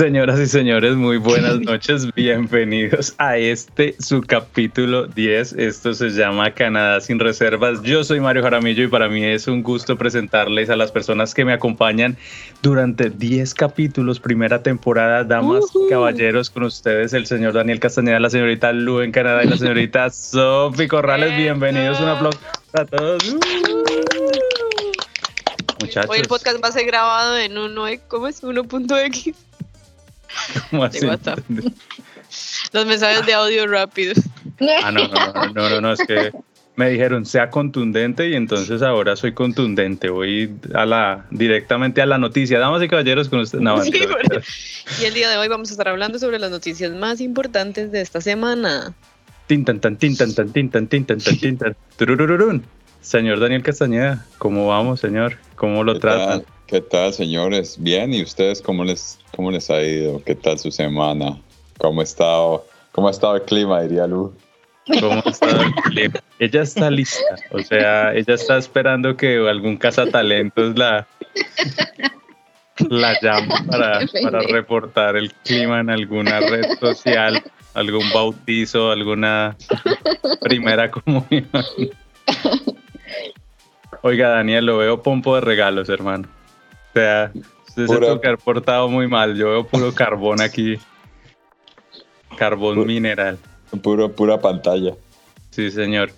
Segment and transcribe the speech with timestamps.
[0.00, 2.06] Señoras y señores, muy buenas noches.
[2.14, 5.52] Bienvenidos a este su capítulo 10.
[5.52, 7.82] Esto se llama Canadá sin reservas.
[7.82, 11.44] Yo soy Mario Jaramillo y para mí es un gusto presentarles a las personas que
[11.44, 12.16] me acompañan
[12.62, 15.22] durante 10 capítulos, primera temporada.
[15.22, 19.48] Damas y caballeros, con ustedes el señor Daniel Castañeda, la señorita Lu en Canadá y
[19.48, 21.36] la señorita Sofi Corrales.
[21.36, 22.00] Bienvenidos.
[22.00, 22.40] Un aplauso
[22.72, 23.36] para todos.
[25.78, 26.10] Muchachos.
[26.10, 28.42] Hoy el podcast va a ser grabado en 1, ¿cómo es?
[28.42, 29.49] 1.x.
[32.72, 34.18] Los mensajes de audio rápidos.
[34.82, 36.30] Ah, no, no, no, no, no, es que
[36.76, 40.08] me dijeron sea contundente y entonces ahora soy contundente.
[40.08, 42.58] Voy a la directamente a la noticia.
[42.58, 43.64] Damas y caballeros, con ustedes.
[45.00, 48.00] y el día de hoy vamos a estar hablando sobre las noticias más importantes de
[48.00, 48.94] esta semana.
[49.46, 51.76] Tintan, tan, tintan, tan, tintan, tintan, tan, tintan.
[51.96, 52.62] Tururururun.
[53.00, 55.38] Señor Daniel Castañeda, ¿cómo vamos, señor?
[55.56, 56.44] ¿Cómo lo tratan?
[56.66, 57.76] ¿Qué tal, señores?
[57.78, 60.22] Bien, ¿y ustedes cómo les, cómo les ha ido?
[60.22, 61.40] ¿Qué tal su semana?
[61.78, 64.34] ¿Cómo ha estado, cómo ha estado el clima, diría Lu?
[65.00, 66.20] ¿Cómo ha estado el clima?
[66.38, 71.08] Ella está lista, o sea, ella está esperando que algún cazatalentos la,
[72.88, 77.42] la llame para, para reportar el clima en alguna red social,
[77.72, 79.56] algún bautizo, alguna
[80.42, 81.48] primera comunión.
[84.02, 86.28] Oiga, Daniel, lo veo pompo de regalos, hermano.
[86.90, 87.30] O sea,
[87.68, 89.36] usted se tuvo que haber portado muy mal.
[89.36, 90.78] Yo veo puro carbón aquí.
[92.36, 93.38] Carbón mineral.
[93.82, 94.94] Puro, pura pantalla.
[95.50, 96.10] Sí, señor.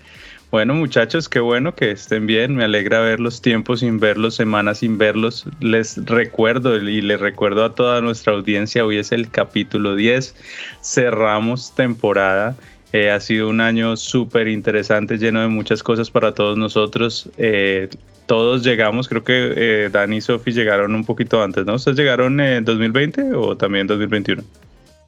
[0.53, 2.55] Bueno, muchachos, qué bueno que estén bien.
[2.55, 5.47] Me alegra ver los tiempos sin verlos, semanas sin verlos.
[5.61, 10.37] Les recuerdo y les recuerdo a toda nuestra audiencia, hoy es el capítulo 10.
[10.83, 12.55] Cerramos temporada.
[12.93, 17.29] Eh, ha sido un año súper interesante, lleno de muchas cosas para todos nosotros.
[17.39, 17.89] Eh,
[18.27, 21.75] todos llegamos, creo que eh, Dani y Sofi llegaron un poquito antes, ¿no?
[21.75, 24.43] ¿Ustedes llegaron en 2020 o también 2021?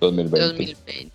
[0.01, 0.47] 2020.
[0.47, 1.13] 2020.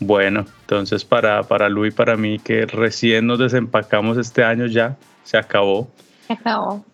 [0.00, 4.96] Bueno, entonces para, para Lu y para mí, que recién nos desempacamos este año ya,
[5.24, 5.90] se acabó.
[6.26, 6.84] Se acabó.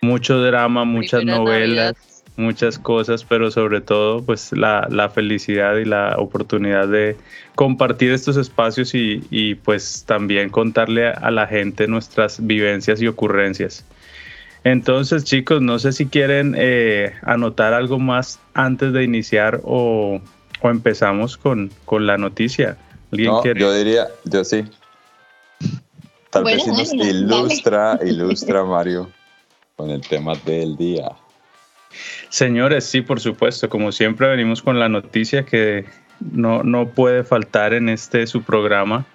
[0.00, 6.16] Mucho drama, muchas novelas muchas cosas, pero sobre todo pues la, la, felicidad y la
[6.18, 7.16] oportunidad de
[7.54, 13.84] compartir estos espacios y, y, pues también contarle a la gente nuestras vivencias y ocurrencias.
[14.64, 20.20] Entonces chicos, no sé si quieren eh, anotar algo más antes de iniciar o,
[20.60, 22.76] o empezamos con, con, la noticia.
[23.12, 23.60] ¿Alguien quiere?
[23.60, 24.64] Yo diría, yo sí.
[26.30, 29.10] Tal vez si nos ilustra, ilustra Mario
[29.76, 31.12] con el tema del día.
[32.28, 35.84] Señores, sí, por supuesto, como siempre venimos con la noticia que
[36.20, 39.06] no, no puede faltar en este su programa.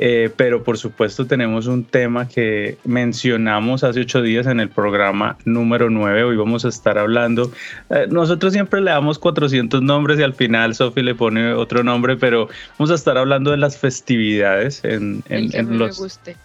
[0.00, 5.36] Eh, pero por supuesto tenemos un tema que mencionamos hace ocho días en el programa
[5.44, 6.22] número nueve.
[6.22, 7.50] Hoy vamos a estar hablando.
[7.90, 12.16] Eh, nosotros siempre le damos 400 nombres y al final Sofi le pone otro nombre,
[12.16, 12.48] pero
[12.78, 15.98] vamos a estar hablando de las festividades en, en, los.
[15.98, 16.36] Guste.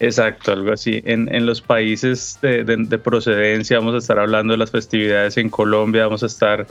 [0.00, 1.02] Exacto, algo así.
[1.04, 5.50] En, en los países de, de, procedencia vamos a estar hablando de las festividades en
[5.50, 6.66] Colombia, vamos a estar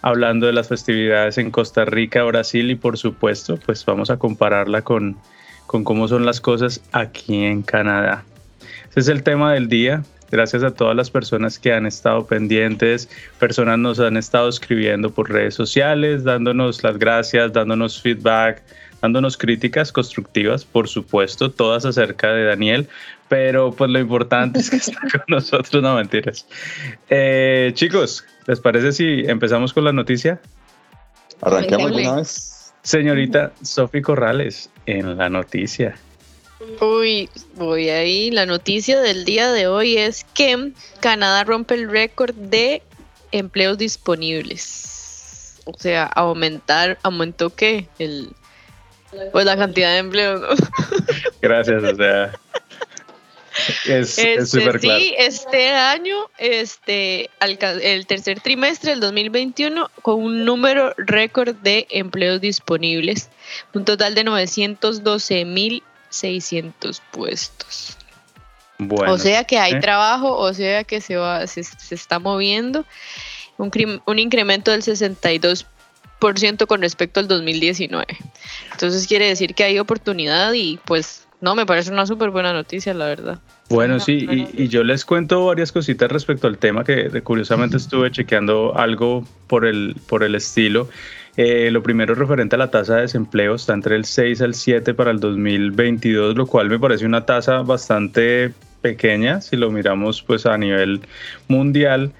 [0.00, 4.82] hablando de las festividades en Costa Rica, Brasil y por supuesto, pues vamos a compararla
[4.82, 5.16] con,
[5.66, 8.24] con cómo son las cosas aquí en Canadá.
[8.90, 10.04] Ese es el tema del día.
[10.30, 15.30] Gracias a todas las personas que han estado pendientes, personas nos han estado escribiendo por
[15.30, 18.62] redes sociales, dándonos las gracias, dándonos feedback,
[19.00, 22.88] dándonos críticas constructivas, por supuesto, todas acerca de Daniel,
[23.28, 26.46] pero pues lo importante es que está con nosotros, no mentiras.
[27.10, 30.40] Eh, chicos, ¿les parece si empezamos con la noticia?
[31.40, 32.74] Arranquemos una vez.
[32.82, 35.96] Señorita Sofi Corrales, en la noticia.
[36.80, 38.30] Uy, voy ahí.
[38.30, 42.82] La noticia del día de hoy es que Canadá rompe el récord de
[43.30, 45.60] empleos disponibles.
[45.66, 48.30] O sea, aumentar, aumentó que el
[49.32, 50.40] pues la cantidad de empleo,
[51.42, 52.32] Gracias, o sea.
[53.86, 54.78] Es, este, claro.
[54.78, 62.40] Sí, este año, este, el tercer trimestre del 2021, con un número récord de empleos
[62.40, 63.30] disponibles,
[63.74, 67.96] un total de 912.600 puestos.
[68.78, 69.80] Bueno, o sea que hay ¿eh?
[69.80, 72.84] trabajo, o sea que se va, se, está moviendo,
[73.56, 73.72] un,
[74.06, 75.66] un incremento del 62%
[76.18, 78.06] con respecto al 2019.
[78.72, 82.92] Entonces quiere decir que hay oportunidad y pues no, me parece una súper buena noticia,
[82.94, 83.38] la verdad.
[83.68, 88.76] Bueno, sí, y, yo les cuento varias cositas respecto al tema que curiosamente estuve chequeando
[88.76, 90.88] algo por el, por el estilo.
[91.36, 94.92] Eh, lo primero referente a la tasa de desempleo está entre el 6 al 7
[94.94, 100.46] para el 2022, lo cual me parece una tasa bastante pequeña si lo miramos pues
[100.46, 101.00] a nivel
[101.46, 102.12] mundial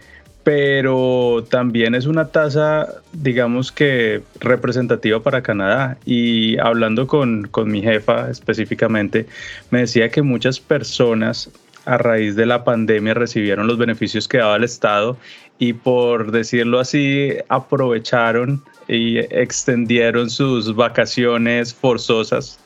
[0.49, 5.99] pero también es una tasa, digamos que representativa para Canadá.
[6.07, 9.27] Y hablando con, con, mi jefa específicamente,
[9.71, 11.51] me decía que muchas personas
[11.85, 15.19] a raíz de la pandemia recibieron los beneficios que daba el Estado
[15.59, 22.59] y por decirlo así, aprovecharon y extendieron sus vacaciones forzosas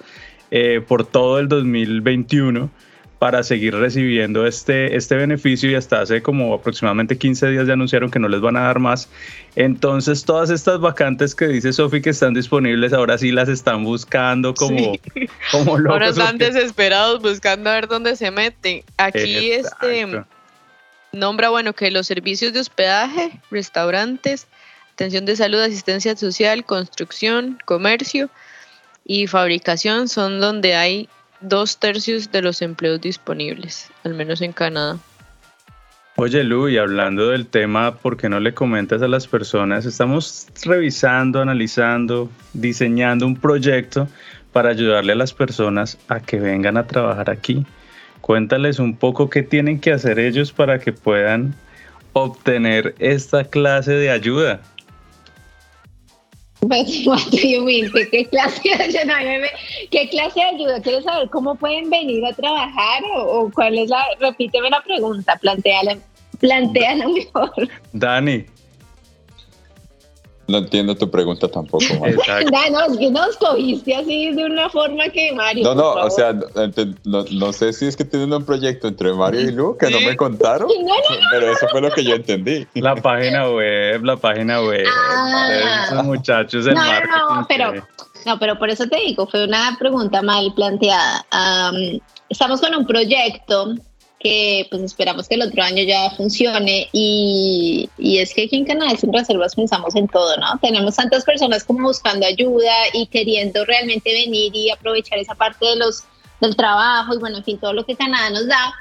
[0.52, 2.70] eh, por todo el 2021
[3.22, 8.10] para seguir recibiendo este, este beneficio y hasta hace como aproximadamente 15 días ya anunciaron
[8.10, 9.08] que no les van a dar más.
[9.54, 14.54] Entonces todas estas vacantes que dice Sofi que están disponibles ahora sí las están buscando
[14.54, 14.98] como,
[15.52, 15.92] como locos.
[15.92, 18.82] Ahora están desesperados buscando a ver dónde se meten.
[18.96, 20.24] Aquí este
[21.12, 24.48] nombra bueno que los servicios de hospedaje, restaurantes,
[24.94, 28.30] atención de salud, asistencia social, construcción, comercio
[29.04, 31.08] y fabricación son donde hay
[31.42, 34.98] dos tercios de los empleos disponibles, al menos en Canadá.
[36.16, 39.86] Oye Lu, y hablando del tema, ¿por qué no le comentas a las personas?
[39.86, 44.08] Estamos revisando, analizando, diseñando un proyecto
[44.52, 47.64] para ayudarle a las personas a que vengan a trabajar aquí.
[48.20, 51.54] Cuéntales un poco qué tienen que hacer ellos para que puedan
[52.12, 54.60] obtener esta clase de ayuda.
[56.70, 59.48] ¿Qué clase de ayuda?
[59.90, 60.80] ¿Qué clase de ayuda?
[60.80, 64.04] ¿Quieres saber cómo pueden venir a trabajar o, cuál es la?
[64.20, 65.98] Repíteme la pregunta, planteala,
[66.38, 67.68] planteala mejor.
[67.92, 68.44] Dani,
[70.48, 72.18] no entiendo tu pregunta tampoco, Mario.
[72.70, 75.64] no, es que nos cogiste así de una forma que Mario.
[75.64, 76.34] No, no, o sea,
[77.04, 80.16] no, sé si es que tienen un proyecto entre Mario y Lu que no me
[80.16, 80.68] contaron.
[81.30, 82.66] pero eso fue lo que yo entendí.
[82.74, 84.86] La página web, la página web.
[84.88, 85.84] Ah.
[85.86, 87.72] Esos muchachos del no, No, pero,
[88.26, 91.24] no, pero por eso te digo, fue una pregunta mal planteada.
[92.28, 93.74] estamos con un proyecto
[94.22, 98.64] que pues esperamos que el otro año ya funcione y, y, es que aquí en
[98.64, 100.58] Canadá sin reservas pensamos en todo, ¿no?
[100.60, 105.76] Tenemos tantas personas como buscando ayuda y queriendo realmente venir y aprovechar esa parte de
[105.76, 106.04] los,
[106.40, 108.74] del trabajo y bueno, en fin, todo lo que Canadá nos da.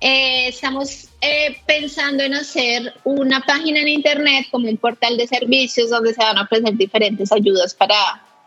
[0.00, 5.90] Eh, estamos eh, pensando en hacer una página en internet como un portal de servicios
[5.90, 7.96] donde se van a ofrecer diferentes ayudas para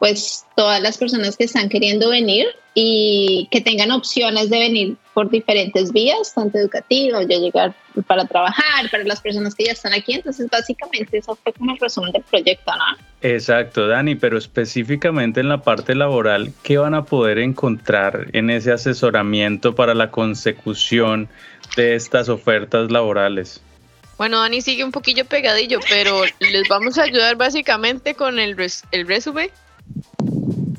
[0.01, 5.29] pues todas las personas que están queriendo venir y que tengan opciones de venir por
[5.29, 7.75] diferentes vías, tanto educativas, ya llegar
[8.07, 10.13] para trabajar, para las personas que ya están aquí.
[10.13, 12.97] Entonces, básicamente, eso fue como el resumen del proyecto, ¿no?
[13.21, 18.71] Exacto, Dani, pero específicamente en la parte laboral, ¿qué van a poder encontrar en ese
[18.71, 21.29] asesoramiento para la consecución
[21.75, 23.61] de estas ofertas laborales?
[24.17, 28.55] Bueno, Dani sigue un poquillo pegadillo, pero les vamos a ayudar básicamente con el,
[28.91, 29.51] el resumen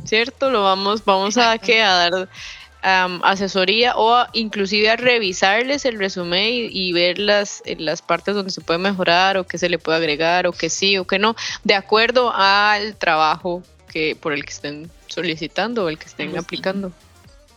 [0.04, 0.50] ¿cierto?
[0.50, 2.28] Lo vamos, vamos a, que a dar
[2.82, 8.78] asesoría o inclusive a revisarles el resumen y, ver las, las partes donde se puede
[8.78, 12.32] mejorar o que se le puede agregar o que sí o que no, de acuerdo
[12.34, 16.92] al trabajo que por el que estén solicitando o el que estén aplicando.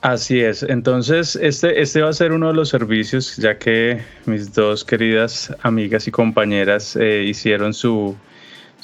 [0.01, 4.53] Así es, entonces este, este va a ser uno de los servicios, ya que mis
[4.53, 8.15] dos queridas amigas y compañeras eh, hicieron su,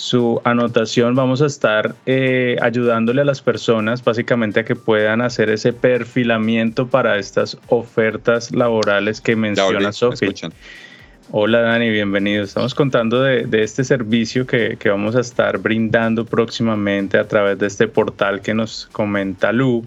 [0.02, 5.52] su anotación vamos a estar eh, ayudándole a las personas básicamente a que puedan hacer
[5.52, 10.50] ese perfilamiento para estas ofertas laborales que menciona Sofía.
[11.30, 12.44] Hola Dani, bienvenido.
[12.44, 17.88] Estamos contando de, este servicio que, vamos a estar brindando próximamente a través de este
[17.88, 19.86] portal que nos comenta Lu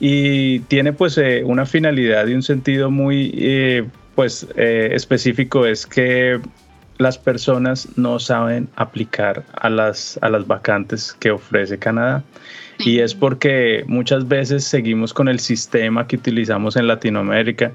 [0.00, 6.40] y tiene pues eh, una finalidad y un sentido muy eh, pues específico es que
[7.02, 12.22] las personas no saben aplicar a las, a las vacantes que ofrece Canadá.
[12.78, 17.72] Y es porque muchas veces seguimos con el sistema que utilizamos en Latinoamérica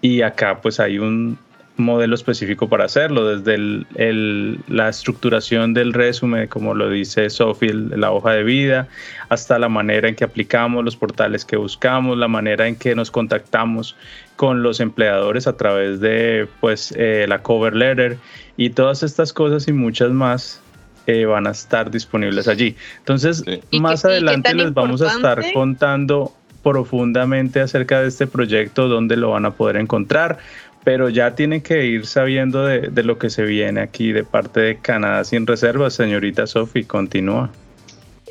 [0.00, 1.38] y acá pues hay un
[1.78, 8.10] modelo específico para hacerlo, desde el, la estructuración del resumen, como lo dice Sophie, la
[8.10, 8.88] hoja de vida,
[9.28, 13.10] hasta la manera en que aplicamos los portales que buscamos, la manera en que nos
[13.10, 13.96] contactamos
[14.38, 18.18] con los empleadores a través de pues eh, la cover letter
[18.56, 20.60] y todas estas cosas y muchas más
[21.08, 22.76] eh, van a estar disponibles allí.
[22.98, 23.42] Entonces,
[23.72, 29.44] más adelante les vamos a estar contando profundamente acerca de este proyecto, dónde lo van
[29.44, 30.38] a poder encontrar,
[30.84, 34.60] pero ya tienen que ir sabiendo de, de lo que se viene aquí de parte
[34.60, 35.94] de Canadá sin reservas.
[35.94, 37.50] Señorita Sofi, continúa.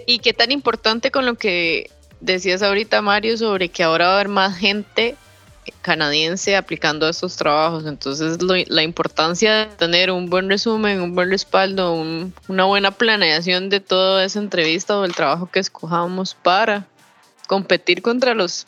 [0.06, 1.90] Y qué tan importante con lo que
[2.22, 5.18] decías ahorita, Mario, sobre que ahora va a haber más gente
[5.82, 7.86] canadiense aplicando estos trabajos.
[7.86, 13.80] Entonces, la importancia de tener un buen resumen, un buen respaldo, una buena planeación de
[13.80, 16.88] toda esa entrevista o el trabajo que escojamos para
[17.48, 18.68] competir contra los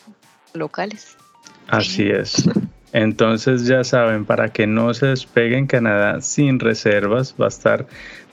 [0.54, 1.18] locales.
[1.68, 2.50] Así es.
[2.92, 7.88] Entonces ya saben, para que no se despeguen Canadá sin reservas, va a estar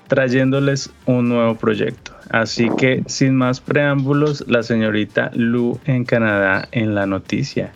[0.09, 2.13] trayéndoles un nuevo proyecto.
[2.31, 7.73] Así que sin más preámbulos, la señorita Lu en Canadá en la noticia.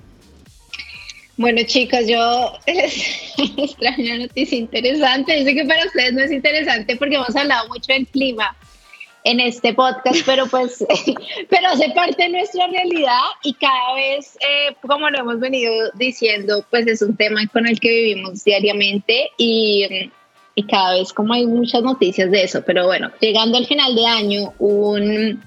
[1.40, 5.38] Bueno, chicas, yo les traigo una noticia interesante.
[5.38, 8.54] Yo sé que para ustedes no es interesante porque hemos hablado mucho del clima
[9.24, 10.84] en este podcast, pero pues,
[11.48, 16.62] pero hace parte de nuestra realidad y cada vez, eh, como lo hemos venido diciendo,
[16.68, 20.10] pues es un tema con el que vivimos diariamente y,
[20.54, 24.04] y cada vez como hay muchas noticias de eso, pero bueno, llegando al final de
[24.04, 25.42] año, un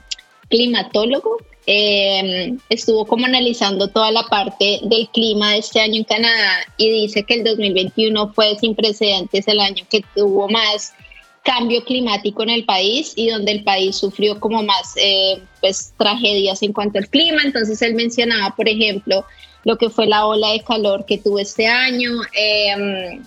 [0.49, 6.65] climatólogo Em, estuvo como analizando toda la parte del clima de este año en Canadá
[6.77, 10.93] y dice que el 2021 fue sin precedentes el año que tuvo más
[11.41, 16.61] cambio climático en el país y donde el país sufrió como más eh, pues tragedias
[16.63, 17.41] en cuanto al clima.
[17.43, 19.25] Entonces él mencionaba, por ejemplo,
[19.63, 23.23] lo que fue la ola de calor que tuvo este año, em,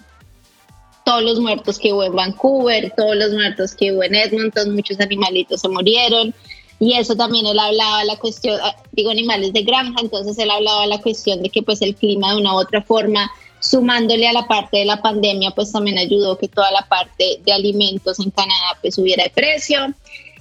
[1.05, 5.01] todos los muertos que hubo en Vancouver, todos los muertos que hubo en Edmonton, muchos
[5.01, 6.35] animalitos se murieron.
[6.79, 10.87] Y eso también él hablaba la cuestión, ah, digo animales de granja, entonces él hablaba
[10.87, 13.31] la cuestión de que pues el clima de una u otra forma,
[13.61, 17.53] sumándole a la parte de la pandemia, pues también ayudó que toda la parte de
[17.53, 19.95] alimentos en Canadá pues subiera de precio.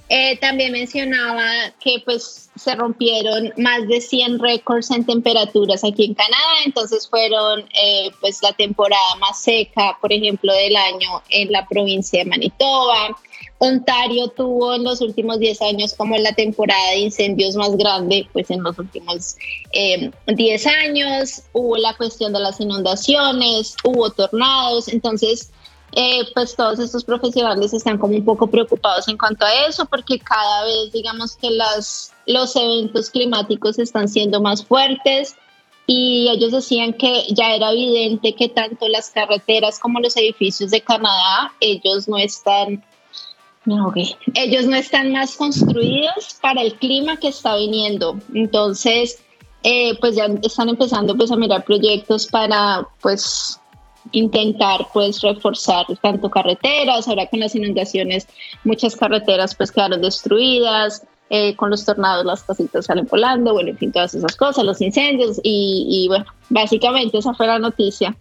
[0.08, 6.14] Eh, también mencionaba que pues se rompieron más de 100 récords en temperaturas aquí en
[6.14, 11.66] Canadá, entonces fueron eh, pues la temporada más seca, por ejemplo, del año en la
[11.66, 13.16] provincia de Manitoba.
[13.58, 18.50] Ontario tuvo en los últimos 10 años como la temporada de incendios más grande, pues
[18.50, 19.36] en los últimos
[19.72, 21.42] 10 eh, años.
[21.52, 25.50] Hubo la cuestión de las inundaciones, hubo tornados, entonces
[25.92, 30.18] eh, pues todos estos profesionales están como un poco preocupados en cuanto a eso, porque
[30.18, 35.36] cada vez digamos que las, los eventos climáticos están siendo más fuertes
[35.86, 40.82] y ellos decían que ya era evidente que tanto las carreteras como los edificios de
[40.82, 42.84] Canadá, ellos no están
[44.34, 48.18] ellos no están más construidos para el clima que está viniendo.
[48.34, 49.18] Entonces,
[49.62, 53.60] eh, pues ya están empezando pues a mirar proyectos para pues
[54.12, 58.28] intentar pues reforzar tanto carreteras, ahora con las inundaciones
[58.62, 63.78] muchas carreteras pues quedaron destruidas, eh, con los tornados las casitas salen volando, bueno, en
[63.78, 65.40] fin, todas esas cosas, los incendios.
[65.42, 68.16] Y, y bueno, básicamente esa fue la noticia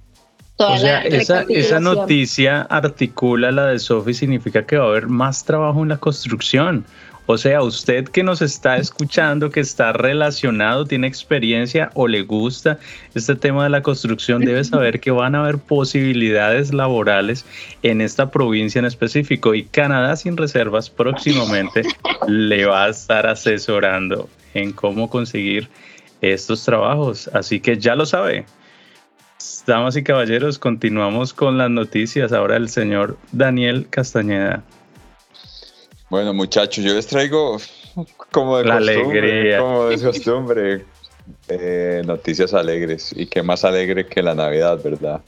[0.58, 5.44] o sea, esa, esa, noticia articula la de Sofi, significa que va a haber más
[5.44, 6.86] trabajo en la construcción.
[7.28, 12.78] O sea, usted que nos está escuchando, que está relacionado, tiene experiencia o le gusta
[13.16, 17.44] este tema de la construcción, debe saber que van a haber posibilidades laborales
[17.82, 19.56] en esta provincia en específico.
[19.56, 21.82] Y Canadá sin reservas próximamente
[22.28, 25.68] le va a estar asesorando en cómo conseguir
[26.22, 27.28] estos trabajos.
[27.34, 28.46] Así que ya lo sabe.
[29.66, 32.32] Damas y caballeros, continuamos con las noticias.
[32.32, 34.64] Ahora el señor Daniel Castañeda.
[36.10, 37.58] Bueno, muchachos, yo les traigo
[38.32, 40.86] como de costumbre, como de costumbre,
[41.48, 43.14] eh, noticias alegres.
[43.16, 45.22] Y qué más alegre que la Navidad, ¿verdad?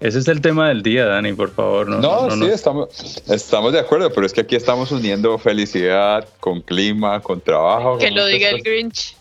[0.00, 1.88] Ese es el tema del día, Dani, por favor.
[1.88, 6.60] No, no, sí, Estamos, estamos de acuerdo, pero es que aquí estamos uniendo felicidad con
[6.60, 7.98] clima, con trabajo.
[7.98, 9.16] Que lo diga el Grinch.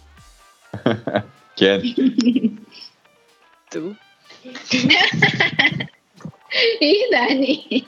[1.56, 2.60] ¿Quién?
[6.80, 7.88] y Dani.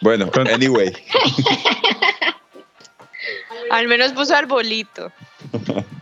[0.00, 0.92] Bueno, anyway.
[3.70, 5.10] Al menos puso arbolito.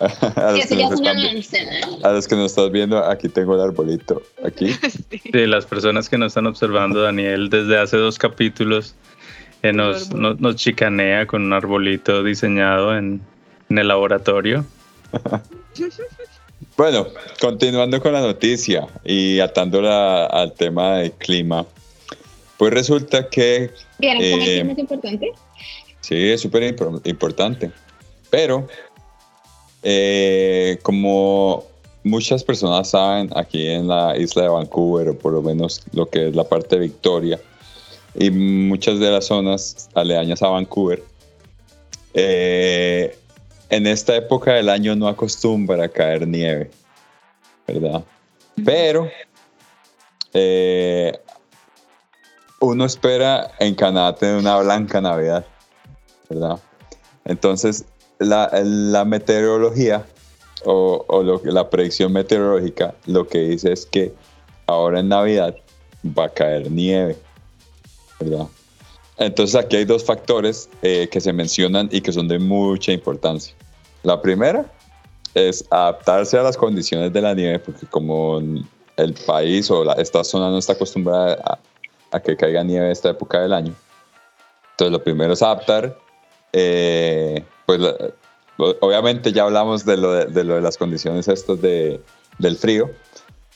[0.00, 0.52] a,
[2.12, 4.22] los que nos estás viendo, aquí tengo el arbolito.
[4.44, 4.72] Aquí.
[4.72, 5.30] Sí.
[5.32, 8.94] las personas que nos están observando, Daniel, desde hace dos capítulos
[9.62, 13.20] eh, nos, nos, chicanea con un arbolito diseñado en,
[13.68, 14.64] en el laboratorio.
[16.80, 17.08] Bueno,
[17.38, 21.66] continuando con la noticia y atándola al tema del clima,
[22.56, 23.70] pues resulta que...
[23.98, 25.32] ¿Vieron cómo eh, es importante?
[26.00, 26.62] Sí, es súper
[27.04, 27.70] importante.
[28.30, 28.66] Pero,
[29.82, 31.64] eh, como
[32.02, 36.28] muchas personas saben, aquí en la isla de Vancouver, o por lo menos lo que
[36.28, 37.38] es la parte de Victoria,
[38.14, 41.02] y muchas de las zonas aledañas a Vancouver,
[42.14, 43.18] eh,
[43.70, 46.70] en esta época del año no acostumbra a caer nieve,
[47.66, 48.04] ¿verdad?
[48.64, 49.08] Pero
[50.34, 51.18] eh,
[52.60, 55.46] uno espera en Canadá tener una blanca Navidad,
[56.28, 56.58] ¿verdad?
[57.24, 57.84] Entonces,
[58.18, 60.04] la, meteorología
[60.64, 64.12] o, la predicción meteorológica lo que dice es que
[64.66, 65.54] ahora en Navidad
[66.04, 67.16] va a caer nieve,
[68.18, 68.46] ¿verdad?
[69.16, 73.54] Entonces aquí hay dos factores eh, que se mencionan y que son de mucha importancia.
[74.02, 74.70] La primera
[75.34, 78.40] es adaptarse a las condiciones de la nieve, porque como
[78.96, 81.58] el país o esta zona no está acostumbrada
[82.10, 83.74] a, que caiga nieve esta época del año.
[84.72, 85.96] Entonces lo primero es adaptar.
[86.52, 87.80] Eh, pues
[88.80, 92.00] obviamente ya hablamos de lo de, lo de las condiciones estas de,
[92.38, 92.90] del frío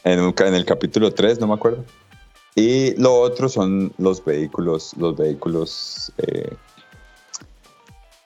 [0.04, 1.84] en, en el capítulo 3, no me acuerdo.
[2.54, 6.54] Y lo otro son los vehículos, los vehículos eh,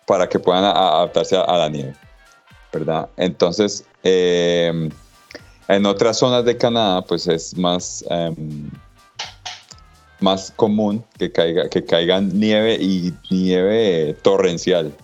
[0.06, 1.94] para que puedan adaptarse a, la nieve,
[2.72, 3.08] ¿verdad?
[3.16, 4.90] Entonces, eh,
[5.68, 8.70] en otras zonas de Canadá, pues es más, em,
[10.20, 14.94] más común que caiga, que caigan nieve y nieve torrencial.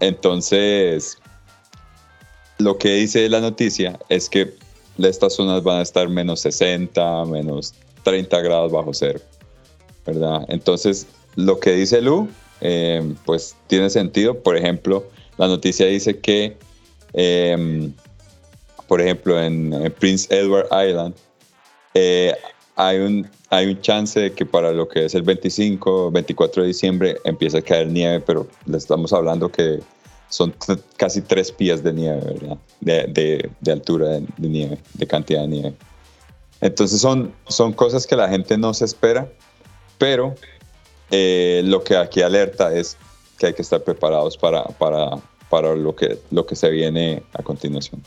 [0.00, 1.18] Entonces,
[2.58, 4.54] lo que dice la noticia es que
[4.98, 9.20] estas zonas van a estar menos 60, menos 30 grados bajo cero,
[10.04, 10.44] ¿verdad?
[10.48, 11.06] Entonces,
[11.36, 12.28] lo que dice Lu,
[12.60, 14.38] eh, pues tiene sentido.
[14.38, 15.04] Por ejemplo,
[15.38, 16.56] la noticia dice que,
[17.12, 17.92] em,
[18.88, 21.14] por ejemplo, en, Prince Edward Island,
[21.94, 22.34] eh,
[22.76, 26.68] hay, un, hay un chance de que para lo que es el 25, 24 de
[26.68, 29.80] diciembre empiece a caer nieve, pero le estamos hablando que
[30.32, 30.54] son
[30.96, 32.58] casi tres pies de nieve, ¿verdad?
[32.80, 35.74] De, de, altura de, nieve, de cantidad de nieve.
[36.62, 39.30] Entonces son, son cosas que la gente no se espera,
[39.98, 40.34] pero
[41.10, 42.96] eh, lo que aquí alerta es
[43.38, 45.18] que hay que estar preparados para, para,
[45.52, 48.02] para lo, que, lo que se viene a continuación.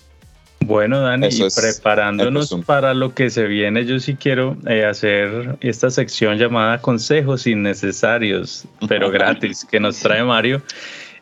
[0.61, 6.39] Bueno, Dani, preparándonos para lo que se viene, yo sí quiero eh, hacer esta sección
[6.39, 10.63] llamada Consejos Innecesarios, pero gratis, que nos trae Mario.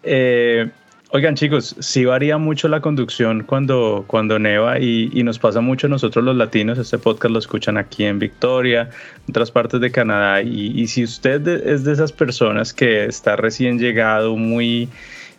[0.01, 0.69] Eh,
[1.15, 5.89] Oigan chicos, sí varía mucho la conducción cuando, cuando neva y, nos pasa mucho a
[5.91, 8.89] nosotros los latinos, este podcast lo escuchan aquí en Victoria,
[9.27, 13.77] en otras partes de Canadá y, si usted es de esas personas que está recién
[13.77, 14.89] llegado, muy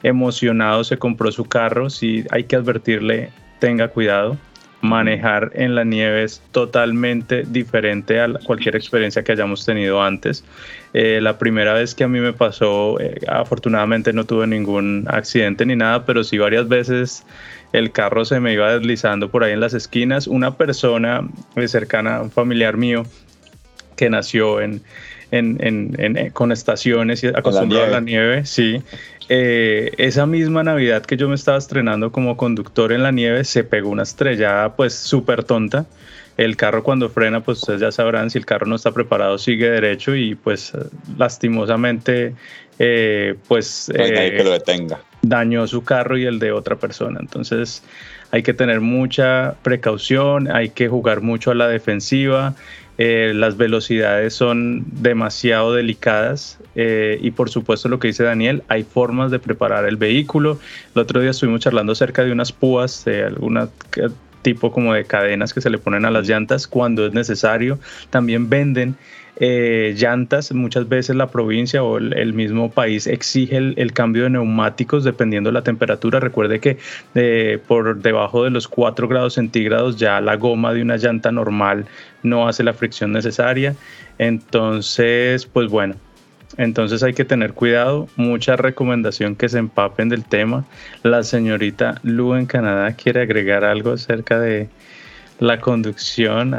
[0.04, 4.38] emocionado, se compró su carro, sí hay que advertirle, tenga cuidado,
[4.84, 10.44] manejar en la nieve es totalmente diferente a cualquier experiencia que hayamos tenido antes.
[10.92, 15.64] Eh, la primera vez que a mí me pasó, eh, afortunadamente no tuve ningún accidente
[15.64, 17.24] ni nada, pero sí varias veces
[17.72, 20.26] el carro se me iba deslizando por ahí en las esquinas.
[20.26, 21.26] Una persona
[21.66, 23.04] cercana, un familiar mío,
[23.96, 24.82] que nació en,
[25.30, 28.82] en, con estaciones y acostumbrado a la nieve, sí.
[29.28, 33.64] Eh, esa misma Navidad que yo me estaba estrenando como conductor en la nieve, se
[33.64, 35.86] pegó una estrellada pues súper tonta.
[36.36, 39.70] El carro cuando frena, pues ustedes ya sabrán, si el carro no está preparado, sigue
[39.70, 40.72] derecho y pues
[41.16, 42.34] lastimosamente,
[42.78, 43.90] eh, pues...
[43.94, 45.00] que lo detenga.
[45.22, 47.20] Dañó su carro y el de otra persona.
[47.20, 47.82] Entonces
[48.32, 52.56] hay que tener mucha precaución, hay que jugar mucho a la defensiva.
[52.96, 58.84] Eh, las velocidades son demasiado delicadas eh, y por supuesto lo que dice Daniel, hay
[58.84, 60.60] formas de preparar el vehículo.
[60.94, 63.68] El otro día estuvimos charlando acerca de unas púas, de alguna
[64.42, 67.80] tipo como de cadenas que se le ponen a las llantas cuando es necesario.
[68.10, 68.96] También venden
[69.36, 75.02] eh, llantas, muchas veces la provincia o el, mismo país exige el, cambio de neumáticos
[75.02, 76.20] dependiendo de la temperatura.
[76.20, 76.78] Recuerde que
[77.14, 81.86] eh, por debajo de los 4 grados centígrados ya la goma de una llanta normal
[82.22, 83.74] no hace la fricción necesaria.
[84.18, 85.96] Entonces, pues bueno,
[86.56, 90.64] entonces hay que tener cuidado, mucha recomendación que se empapen del tema.
[91.02, 94.68] La señorita Lu en Canadá quiere agregar algo acerca de
[95.40, 96.54] la conducción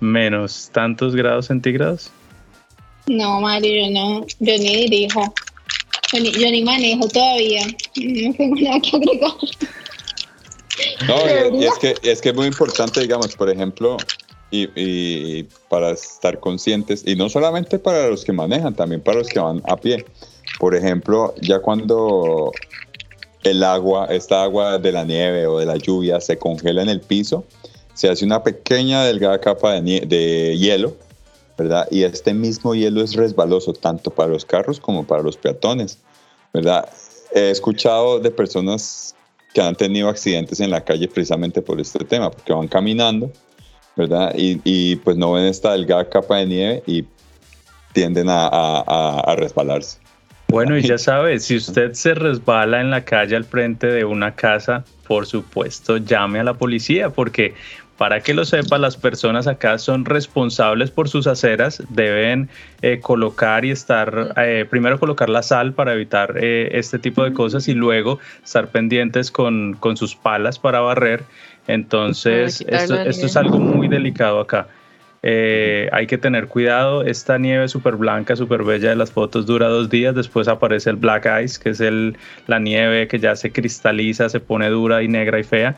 [0.00, 2.10] menos tantos grados centígrados.
[3.06, 5.32] No, Mario, yo no, yo ni dirijo,
[6.12, 7.64] yo ni, manejo todavía,
[7.96, 9.32] no tengo nada que agregar.
[11.06, 11.16] No,
[11.60, 13.96] es que, es que es muy importante, digamos, por ejemplo,
[14.50, 19.38] y, para estar conscientes, y no solamente para los que manejan, también para los que
[19.38, 20.04] van a pie.
[20.58, 22.52] Por ejemplo, ya cuando
[23.42, 27.00] el agua, esta agua de la nieve o de la lluvia se congela en el
[27.00, 27.44] piso,
[27.96, 30.96] se hace una pequeña delgada capa de, de hielo,
[31.58, 31.88] ¿verdad?
[31.90, 35.98] Y este mismo hielo es resbaloso tanto para los carros como para los peatones,
[36.54, 36.88] ¿verdad?
[37.34, 39.16] He escuchado de personas
[39.52, 43.32] que han tenido accidentes en la calle precisamente por este tema, porque van caminando
[43.96, 44.34] ¿verdad?
[44.36, 47.04] Y, pues no ven esta delgada capa de nieve y
[47.92, 49.98] tienden a, resbalarse.
[50.48, 54.34] Bueno, y ya sabe, si usted se resbala en la calle al frente de una
[54.34, 57.54] casa, por supuesto, llame a la policía, porque
[57.96, 62.50] para que lo sepa, las personas acá son responsables por sus aceras, deben
[62.82, 67.32] eh, colocar y estar, eh, primero colocar la sal para evitar eh, este tipo de
[67.32, 71.24] cosas y luego estar pendientes con, con sus palas para barrer
[71.68, 74.68] entonces, esto, es algo muy delicado acá.
[75.24, 77.02] Hay que tener cuidado.
[77.02, 80.14] Esta nieve súper blanca, súper bella de las fotos dura dos días.
[80.14, 84.38] Después aparece el black ice, que es el, la nieve que ya se cristaliza, se
[84.38, 85.76] pone dura y negra y fea.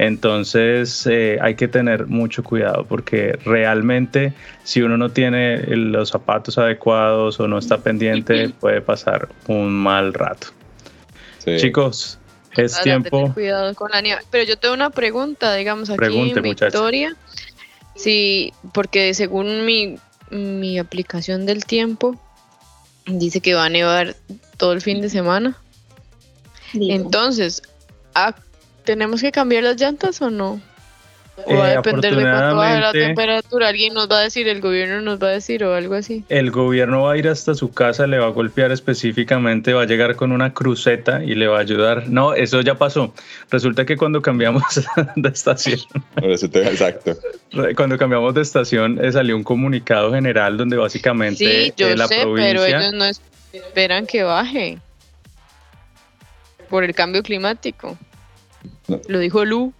[0.00, 4.32] Entonces eh, hay que tener mucho cuidado porque realmente
[4.64, 10.14] si uno no tiene los zapatos adecuados o no está pendiente puede pasar un mal
[10.14, 10.46] rato.
[11.44, 12.18] Chicos,
[12.56, 13.30] es tiempo.
[13.34, 14.22] Cuidado con la nieve.
[14.30, 17.14] Pero yo tengo una pregunta, digamos, aquí en Victoria.
[17.94, 19.98] Sí, porque según mi,
[20.30, 22.18] mi aplicación del tiempo,
[23.04, 24.16] dice que va a nevar
[24.56, 25.58] todo el fin de semana.
[26.72, 27.60] Entonces,
[28.14, 28.34] ¿a
[28.90, 30.60] ¿Tenemos que cambiar las llantas o no?
[31.46, 33.68] O va a eh, depender de cuánto baje la temperatura.
[33.68, 36.24] Alguien nos va a decir, el gobierno nos va a decir o algo así.
[36.28, 39.84] El gobierno va a ir hasta su casa, le va a golpear específicamente, va a
[39.84, 42.08] llegar con una cruceta y le va a ayudar.
[42.08, 43.14] No, eso ya pasó.
[43.48, 44.64] Resulta que cuando cambiamos
[45.14, 45.78] de estación.
[46.20, 47.16] Exacto.
[47.76, 52.08] Cuando cambiamos de estación eh, salió un comunicado general donde básicamente sí, yo eh, la
[52.08, 53.04] sé, Pero ellos no
[53.52, 54.78] esperan que baje
[56.68, 57.96] por el cambio climático.
[59.08, 59.72] Lo dijo Lu.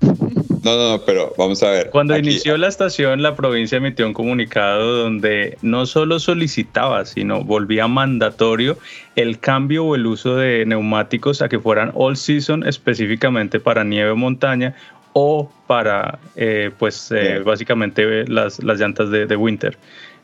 [0.00, 1.90] No, no, no, pero vamos a ver.
[1.90, 7.88] Cuando inició la estación, la provincia emitió un comunicado donde no solo solicitaba, sino volvía
[7.88, 8.78] mandatorio
[9.16, 14.10] el cambio o el uso de neumáticos a que fueran all season específicamente para nieve
[14.10, 14.74] o montaña
[15.12, 19.76] o para, eh, pues, eh, básicamente las, las llantas de, winter.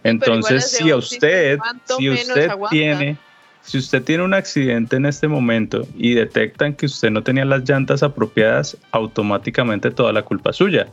[0.02, 1.58] Entonces, si a usted,
[1.96, 3.16] si usted tiene
[3.64, 7.68] si usted tiene un accidente en este momento y detectan que usted no tenía las
[7.68, 10.88] llantas apropiadas, automáticamente toda la culpa es suya.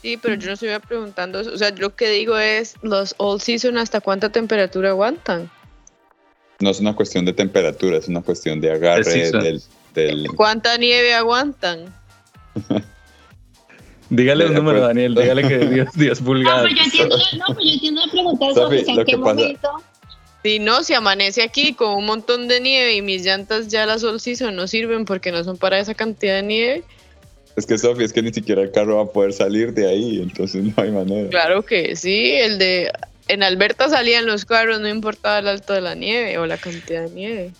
[0.00, 3.76] Sí, pero yo no estoy preguntando O sea, lo que digo es, los all season,
[3.76, 5.50] ¿hasta cuánta temperatura aguantan?
[6.60, 9.30] No es una cuestión de temperatura, es una cuestión de agarre
[9.94, 11.94] del, ¿Cuánta nieve aguantan?
[14.10, 16.62] dígale un número, Daniel, dígale que 10, pulgadas.
[16.62, 19.82] No, pues yo entiendo, no, pues yo entiendo la pregunta de ¿en qué momento?
[20.46, 24.06] Si no, si amanece aquí con un montón de nieve y mis llantas ya las
[24.18, 26.84] Season no sirven porque no son para esa cantidad de nieve.
[27.56, 30.22] Es que Sofía, es que ni siquiera el carro va a poder salir de ahí,
[30.22, 31.28] entonces no hay manera.
[31.30, 32.92] Claro que sí, el de
[33.26, 37.02] en Alberta salían los carros, no importaba el alto de la nieve o la cantidad
[37.02, 37.52] de nieve.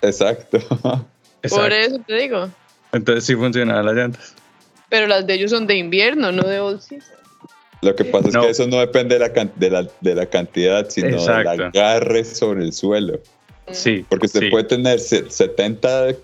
[0.00, 0.60] Exacto.
[1.50, 2.48] Por eso te digo.
[2.92, 4.34] Entonces sí funcionaban las llantas.
[4.88, 7.18] Pero las de ellos son de invierno, no de all season.
[7.84, 10.88] Lo que pasa es que eso no depende de la, de la, de la cantidad,
[10.88, 13.20] sino del agarre sobre el suelo.
[13.70, 14.04] Sí.
[14.08, 16.14] Porque usted puede tener 70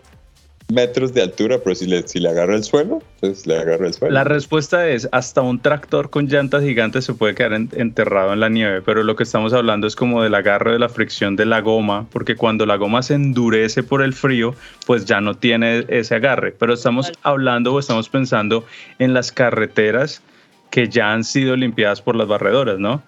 [0.70, 3.94] metros de altura, pero si le, si le agarra el suelo, pues le agarra el
[3.94, 4.14] suelo.
[4.14, 8.49] La respuesta es, hasta un tractor con llantas gigantes se puede quedar enterrado en la
[8.49, 11.61] nieve, pero lo que estamos hablando es como del agarre de la fricción de la
[11.61, 14.55] goma, porque cuando la goma se endurece por el frío,
[14.87, 18.64] pues ya no tiene ese agarre, pero estamos hablando o estamos pensando
[18.99, 20.23] en las carreteras
[20.70, 23.02] que ya han sido limpiadas por las barredoras, ¿no?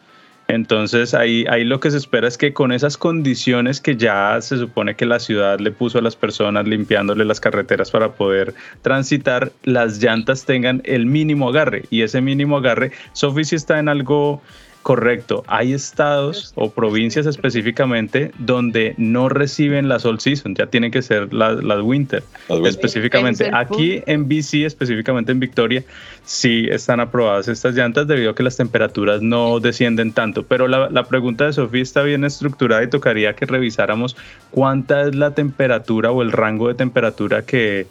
[0.49, 4.59] Entonces ahí, ahí lo que se espera es que con esas condiciones que ya se
[4.59, 9.53] supone que la ciudad le puso a las personas limpiándole las carreteras para poder transitar,
[9.63, 11.85] las llantas tengan el mínimo agarre.
[11.91, 14.43] Y ese mínimo agarre, Sophie si está en algo
[14.83, 21.03] Correcto, hay estados o provincias específicamente donde no reciben la All Season, ya tienen que
[21.03, 22.25] ser las, winter.
[22.67, 25.85] específicamente aquí en BC, específicamente en Victoria,
[26.25, 30.43] sí están aprobadas estas llantas debido a que las temperaturas no descienden tanto.
[30.43, 34.17] Pero la, la pregunta de Sofía está bien estructurada y tocaría que revisáramos
[34.51, 37.87] cuánta es la temperatura o el rango de temperatura que,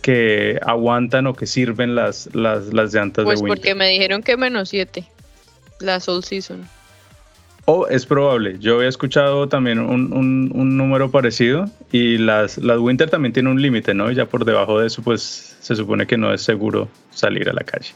[0.00, 3.46] que aguantan o que sirven las, las, las llantas de winter.
[3.46, 5.04] Pues porque me dijeron que menos 7
[5.80, 6.68] la Soul Season.
[7.66, 8.58] O es probable.
[8.58, 13.62] Yo había escuchado también un, un, número parecido y las, las Winter también tienen un
[13.62, 14.10] límite, ¿no?
[14.10, 17.54] Y ya por debajo de eso, pues se supone que no es seguro salir a
[17.54, 17.92] la calle.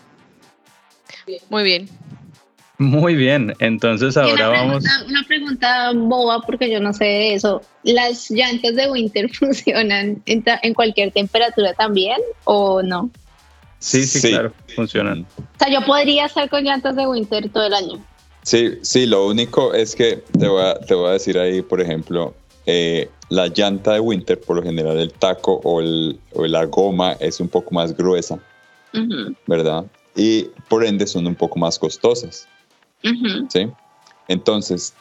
[1.50, 1.88] Muy bien.
[2.78, 4.84] Muy bien, entonces ahora vamos.
[5.06, 7.60] Una pregunta boba porque yo no sé de eso.
[7.82, 13.10] ¿Las llantas de Winter funcionan en, en cualquier temperatura también o no?
[13.78, 15.26] Sí, sí, claro, funcionan.
[15.38, 18.04] O sea, yo podría estar con llantas de winter todo el año.
[18.42, 21.80] Sí, sí, lo único es que te voy a, te voy a decir ahí, por
[21.80, 22.34] ejemplo,
[22.66, 27.12] eh, la llanta de winter, por lo general el taco o, el, o la goma
[27.20, 28.38] es un poco más gruesa,
[29.46, 29.84] ¿verdad?
[30.16, 32.48] Y por ende son un poco más costosas,
[33.48, 33.70] ¿sí?
[34.28, 34.94] Entonces,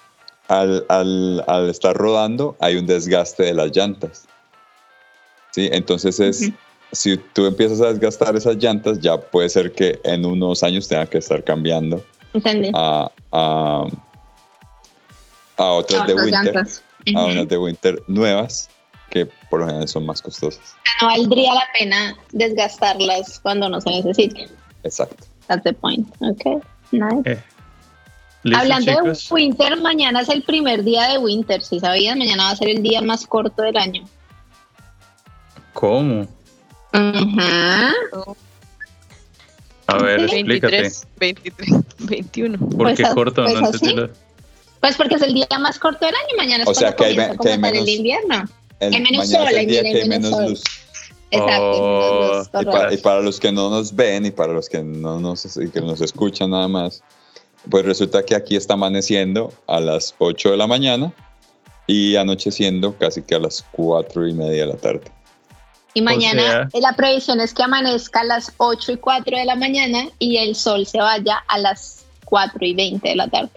[0.48, 4.28] al, al, al, estar rodando hay un desgaste de las llantas,
[5.52, 5.70] ¿sí?
[5.72, 6.52] Entonces es
[6.91, 11.06] si tú empiezas a desgastar esas llantas, ya puede ser que en unos años tenga
[11.06, 12.04] que estar cambiando
[12.73, 13.86] a, a,
[15.58, 16.58] otras de winter,
[17.15, 18.69] a unas de winter nuevas
[19.10, 20.76] que por lo general son más costosas.
[21.02, 24.50] No valdría la pena desgastarlas cuando no se necesite.
[24.84, 25.26] Exacto.
[25.47, 26.08] That's the point.
[26.21, 26.60] Okay.
[27.26, 27.41] Eh,
[28.56, 32.56] Hablando de Winter, mañana es el primer día de Winter, si sabías, mañana va a
[32.56, 34.04] ser el día más corto del año.
[35.73, 36.28] ¿Cómo?
[36.98, 37.94] Ajá.
[39.88, 42.58] A ver, 23, 23, 21.
[42.58, 43.46] ¿Por pues qué corto?
[43.46, 44.10] Pues, no
[44.80, 47.16] pues porque es el día más corto del año, mañana es o sea, que hay,
[47.16, 48.46] que hay menos, el invierno.
[48.80, 50.64] hay menos sol, hay, menos, luz.
[51.32, 51.72] Exacto.
[51.72, 52.44] Oh,
[52.92, 56.00] y, para, los que no nos ven y para los que no nos, que nos
[56.02, 57.04] escuchan nada más,
[57.70, 61.12] pues resulta que aquí está amaneciendo a las 8 de la mañana
[61.86, 65.16] y anocheciendo casi que a las 4 y media de la tarde.
[65.93, 70.06] Y mañana la previsión es que amanezca a las 8 y 4 de la mañana
[70.19, 73.50] y el sol se vaya a las 4 y 20 de la tarde.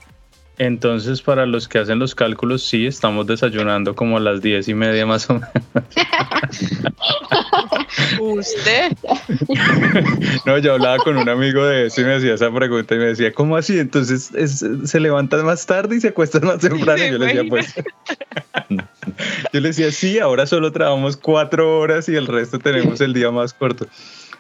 [0.61, 4.75] Entonces, para los que hacen los cálculos, sí, estamos desayunando como a las diez y
[4.75, 5.49] media más o menos.
[8.21, 8.93] ¿Usted?
[10.45, 13.07] no, yo hablaba con un amigo de eso y me hacía esa pregunta y me
[13.07, 13.79] decía, ¿cómo así?
[13.79, 14.31] Entonces,
[14.85, 17.07] ¿se levantan más tarde y se acuestan más temprano?
[17.07, 17.75] Y yo le decía, pues...
[19.55, 23.31] yo le decía, sí, ahora solo trabajamos cuatro horas y el resto tenemos el día
[23.31, 23.87] más corto.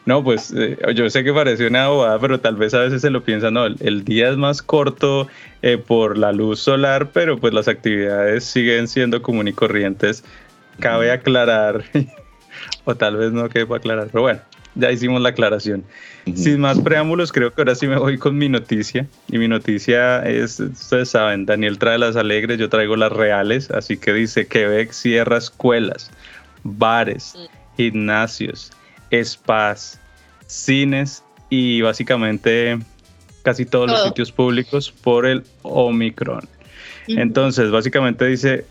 [0.06, 3.10] No, pues eh, yo sé que parece una bobada, pero tal vez a veces se
[3.10, 5.28] lo piensa, no, el, día es más corto
[5.62, 10.24] eh, por la luz solar, pero pues las actividades siguen siendo común y corrientes.
[10.78, 11.84] Cabe aclarar,
[12.84, 14.40] o tal vez no quede para aclarar, pero bueno,
[14.74, 15.84] ya hicimos la aclaración.
[16.34, 19.06] Sin más preámbulos, creo que ahora sí me voy con mi noticia.
[19.28, 23.70] Y mi noticia es, ustedes saben, Daniel trae las alegres, yo traigo las reales.
[23.70, 26.10] Así que dice, Quebec cierra escuelas,
[26.62, 27.76] bares, mm.
[27.76, 28.70] gimnasios,
[29.12, 30.00] spas,
[30.46, 32.78] cines y básicamente
[33.42, 36.48] casi todos los sitios públicos por el Omicron.
[37.08, 38.64] Entonces, básicamente dice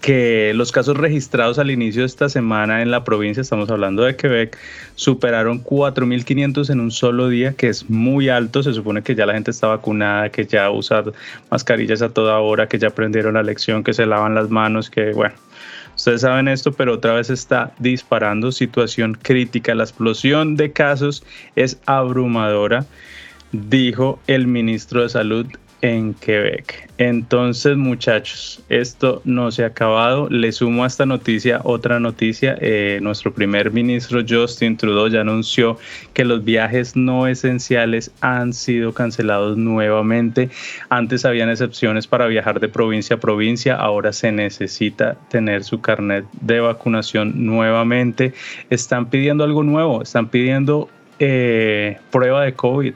[0.00, 4.14] que los casos registrados al inicio de esta semana en la provincia, estamos hablando de
[4.14, 4.56] Quebec,
[4.94, 8.62] superaron 4.500 en un solo día, que es muy alto.
[8.62, 11.02] Se supone que ya la gente está vacunada, que ya usa
[11.50, 15.12] mascarillas a toda hora, que ya aprendieron la lección, que se lavan las manos, que
[15.12, 15.34] bueno,
[15.98, 19.74] Ustedes saben esto, pero otra vez está disparando, situación crítica.
[19.74, 21.24] La explosión de casos
[21.56, 22.86] es abrumadora,
[23.50, 25.46] dijo el ministro de Salud
[25.80, 26.88] en Quebec.
[26.98, 30.28] Entonces, muchachos, esto no se ha acabado.
[30.28, 32.56] Le sumo a esta noticia otra noticia.
[32.60, 35.78] Eh, nuestro primer ministro Justin Trudeau ya anunció
[36.12, 40.50] que los viajes no esenciales han sido cancelados nuevamente.
[40.88, 43.76] Antes habían excepciones para viajar de provincia a provincia.
[43.76, 48.32] Ahora se necesita tener su carnet de vacunación nuevamente.
[48.70, 50.02] Están pidiendo algo nuevo.
[50.02, 50.88] Están pidiendo
[51.20, 52.94] eh, prueba de COVID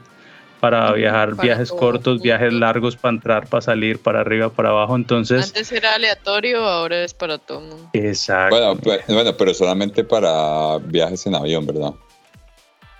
[0.63, 4.95] para viajar viajes cortos, viajes largos para entrar, para salir, para arriba, para abajo.
[4.95, 5.47] Entonces.
[5.47, 7.89] Antes era aleatorio, ahora es para todo mundo.
[7.91, 8.55] Exacto.
[8.55, 11.91] Bueno, pues, bueno, pero solamente para viajes en avión, ¿verdad?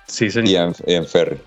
[0.07, 0.75] Sí, señor.
[0.85, 1.37] Y en, ferry.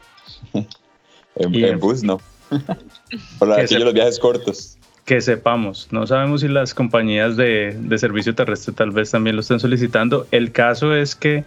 [1.35, 2.19] en, bus, no.
[3.39, 5.89] para los viajes cortos que sepamos.
[5.91, 10.27] No sabemos si las compañías de, de, servicio terrestre tal vez también lo estén solicitando.
[10.31, 11.45] El caso es que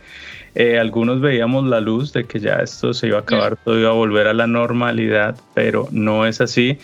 [0.55, 3.89] eh, algunos veíamos la luz de que ya esto se iba a acabar, todo iba
[3.89, 6.77] a volver a la normalidad, pero no es así.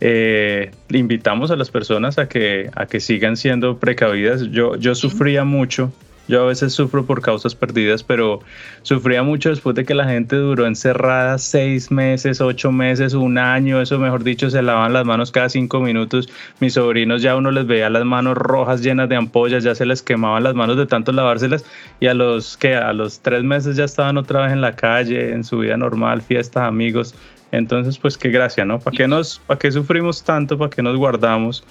[0.00, 4.42] Eh, invitamos a las personas a que, a que sigan siendo precavidas.
[4.50, 5.92] Yo, yo sufría mucho
[6.28, 8.40] yo a veces sufro por causas perdidas, pero
[8.82, 13.80] sufría mucho después de que la gente duró encerrada seis meses, ocho meses, un año,
[13.80, 16.28] eso mejor dicho, se lavaban las manos cada cinco minutos.
[16.60, 20.02] Mis sobrinos ya uno les veía las manos rojas llenas de ampollas, ya se les
[20.02, 21.64] quemaban las manos de tanto lavárselas
[22.00, 25.32] y a los que a los tres meses ya estaban otra vez en la calle,
[25.32, 27.14] en su vida normal, fiestas, amigos.
[27.50, 28.78] Entonces, pues qué gracia, ¿no?
[28.78, 30.56] ¿Para qué nos, para qué sufrimos tanto?
[30.56, 31.64] ¿Para qué nos guardamos?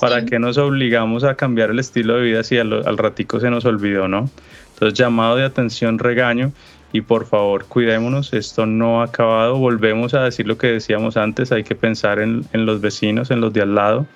[0.00, 3.64] ¿Para qué nos obligamos a cambiar el estilo de vida si al, ratico se nos
[3.64, 4.30] olvidó, no?
[4.74, 6.52] Entonces, llamado de atención, regaño
[6.92, 11.52] y por favor, cuidémonos, esto no ha acabado, volvemos a decir lo que decíamos antes,
[11.52, 14.06] hay que pensar en, los vecinos, en los de al lado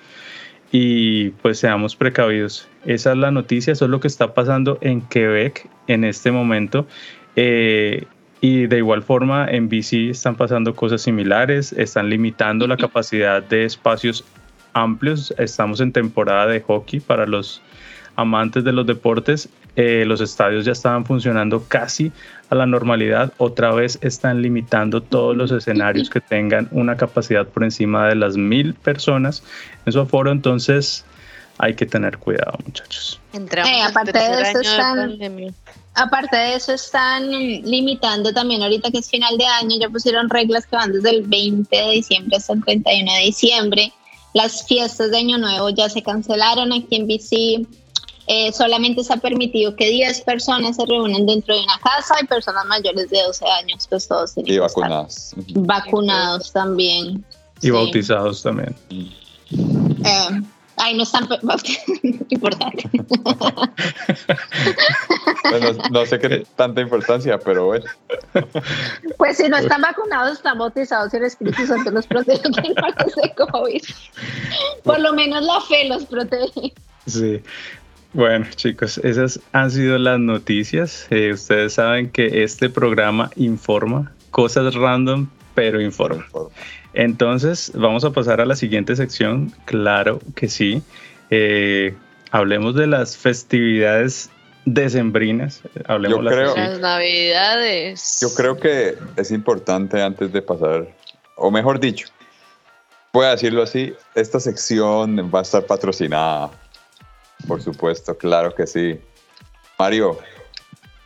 [0.71, 2.67] y pues seamos precavidos.
[2.85, 6.85] Esa es la noticia, eso es lo que está pasando en Quebec en este momento.
[7.35, 8.05] Eh,
[8.41, 13.65] y de igual forma en BC están pasando cosas similares, están limitando la capacidad de
[13.65, 14.25] espacios
[14.75, 15.33] amplios.
[15.39, 17.61] Estamos en temporada de hockey para los
[18.15, 19.49] amantes de los deportes.
[19.75, 22.11] Eh, los estadios ya estaban funcionando casi
[22.49, 23.33] a la normalidad.
[23.37, 28.37] Otra vez están limitando todos los escenarios que tengan una capacidad por encima de las
[28.37, 29.43] mil personas
[29.85, 30.31] en su aforo.
[30.31, 31.03] Entonces
[31.57, 33.19] hay que tener cuidado, muchachos.
[33.33, 35.17] Eh, aparte de eso están,
[35.93, 39.77] aparte de eso están limitando también ahorita que es final de año.
[39.79, 43.93] Ya pusieron reglas que van desde el 20 de diciembre hasta el 31 de diciembre
[44.35, 47.65] las fiestas de Año Nuevo ya se cancelaron aquí en BC.
[48.27, 52.65] eh, solamente está permitido que 10 personas se reúnan dentro de una casa y personas
[52.65, 55.33] mayores de 12 años, pues todos tienen y vacunados.
[55.53, 57.23] vacunados también.
[57.61, 58.75] Y bautizados también.
[60.03, 60.41] Eh,
[60.77, 61.27] Ahí no están
[62.29, 62.89] importante.
[65.49, 67.85] bueno, no sé qué tanta importancia, pero bueno.
[69.17, 73.81] Pues si no están vacunados, están bautizados y el Espíritu Santo los protege de COVID.
[74.83, 76.73] Por lo menos la fe los protege.
[77.05, 77.41] Sí.
[78.13, 81.07] Bueno, chicos, esas han sido las noticias.
[81.09, 86.25] Eh, ustedes saben que este programa informa cosas random, pero informa.
[86.95, 89.53] Entonces, vamos a pasar a la siguiente sección.
[89.65, 90.81] Claro que sí.
[91.29, 91.93] Eh,
[92.31, 94.29] hablemos de las festividades
[94.63, 95.61] decembrinas.
[95.87, 98.19] Hablemos de las navidades.
[98.21, 100.87] Yo creo que es importante antes de pasar,
[101.35, 102.07] o mejor dicho,
[103.11, 106.49] voy a decirlo así, esta sección va a estar patrocinada.
[107.47, 108.99] Por supuesto, claro que sí.
[109.77, 110.17] Mario,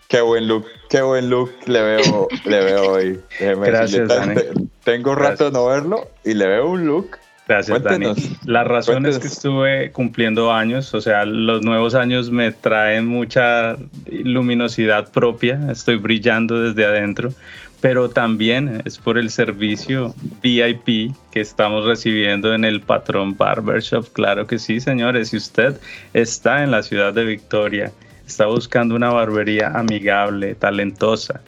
[0.09, 3.19] Qué buen look, qué buen look le veo, le veo hoy.
[3.39, 4.41] Gracias, Dani.
[4.83, 7.19] Tengo rato de no verlo y le veo un look.
[7.47, 8.13] Gracias, Dani.
[8.43, 13.77] La razón es que estuve cumpliendo años, o sea, los nuevos años me traen mucha
[14.07, 17.31] luminosidad propia, estoy brillando desde adentro,
[17.79, 24.11] pero también es por el servicio VIP que estamos recibiendo en el Patrón Barbershop.
[24.13, 25.79] Claro que sí, señores, si usted
[26.15, 27.91] está en la ciudad de Victoria,
[28.29, 31.41] está buscando una barbería amigable, talentosa,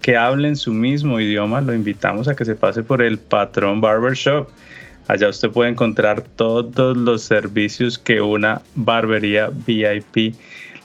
[0.00, 3.80] que hable en su mismo idioma, lo invitamos a que se pase por el Patrón
[3.80, 4.48] Barbershop.
[5.08, 10.34] Allá usted puede encontrar todos los servicios que una barbería VIP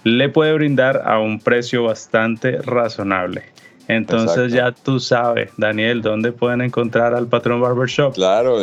[0.03, 3.43] le puede brindar a un precio bastante razonable.
[3.87, 8.13] Entonces ya tú sabes, Daniel, ¿dónde pueden encontrar al Patrón Barbershop?
[8.13, 8.57] Claro,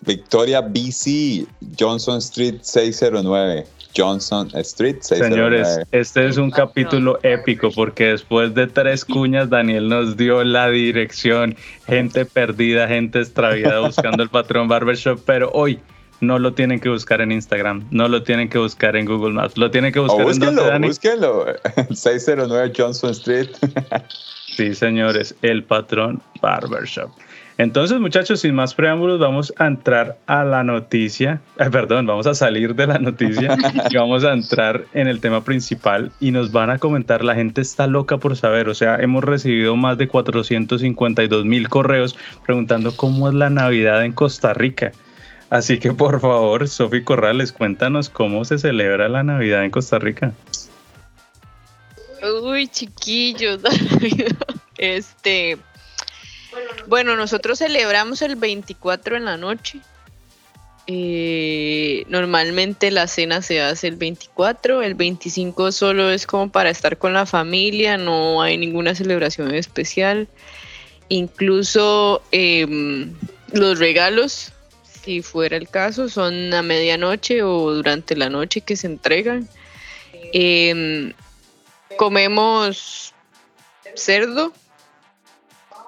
[0.00, 1.46] Victoria BC,
[1.78, 3.66] Johnson Street 609.
[3.96, 4.96] Johnson Street.
[5.00, 10.68] Señores, este es un capítulo épico porque después de tres cuñas Daniel nos dio la
[10.68, 15.78] dirección, gente perdida, gente extraviada buscando el patrón barbershop, pero hoy
[16.20, 19.56] no lo tienen que buscar en Instagram, no lo tienen que buscar en Google Maps,
[19.56, 20.88] lo tienen que buscar en búsquenlo, Dani?
[20.88, 21.46] búsquenlo,
[21.92, 23.48] 609 Johnson Street.
[24.56, 27.10] sí, señores, el patrón barbershop.
[27.56, 31.40] Entonces, muchachos, sin más preámbulos, vamos a entrar a la noticia.
[31.58, 33.56] Eh, perdón, vamos a salir de la noticia
[33.90, 37.22] y vamos a entrar en el tema principal y nos van a comentar.
[37.22, 38.68] La gente está loca por saber.
[38.68, 44.12] O sea, hemos recibido más de 452 mil correos preguntando cómo es la Navidad en
[44.12, 44.90] Costa Rica.
[45.48, 50.32] Así que, por favor, Sofi Corrales, cuéntanos cómo se celebra la Navidad en Costa Rica.
[52.42, 53.60] Uy, chiquillos,
[54.78, 55.58] este
[56.86, 59.80] bueno, nosotros celebramos el 24 en la noche.
[60.86, 66.98] Eh, normalmente la cena se hace el 24, el 25 solo es como para estar
[66.98, 70.28] con la familia, no hay ninguna celebración especial.
[71.08, 73.14] Incluso em,
[73.52, 74.52] los regalos,
[75.04, 79.48] si fuera el caso, son a medianoche o durante la noche que se entregan.
[80.32, 81.12] Em,
[81.96, 83.14] comemos
[83.94, 84.52] cerdo,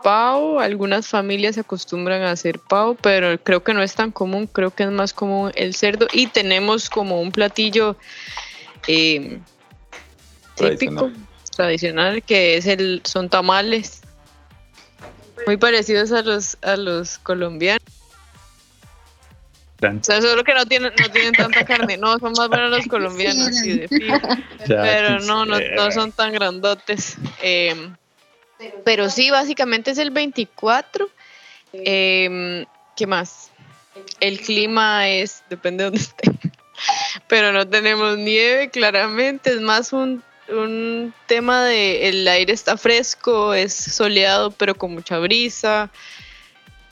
[0.06, 4.46] pavo, algunas familias se acostumbran a hacer pavo, pero creo que no es tan común,
[4.46, 6.06] creo que es más común el cerdo.
[6.12, 7.96] Y tenemos como un platillo
[8.86, 9.40] eh,
[10.54, 11.10] típico,
[11.56, 14.02] tradicional, que es el, son tamales,
[15.44, 17.82] muy parecidos a los, a los colombianos.
[19.82, 22.86] O sea, solo que no tienen, no tienen tanta carne, no, son más buenos los
[22.88, 23.88] colombianos, sí, de
[24.68, 27.16] pero no, no, no son tan grandotes.
[27.42, 27.74] Eh,
[28.84, 31.08] pero sí, básicamente es el 24.
[31.72, 32.64] Em,
[32.96, 33.50] ¿Qué más?
[34.20, 36.30] El clima es, depende de dónde esté.
[37.28, 39.50] Pero no tenemos nieve, claramente.
[39.50, 40.22] Es más un,
[41.26, 45.90] tema de el aire está fresco, es soleado, pero con mucha brisa.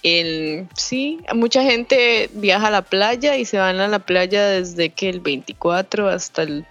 [0.02, 4.90] El, sí, mucha gente viaja a la playa y se van a la playa desde
[4.90, 6.66] que el 24 hasta el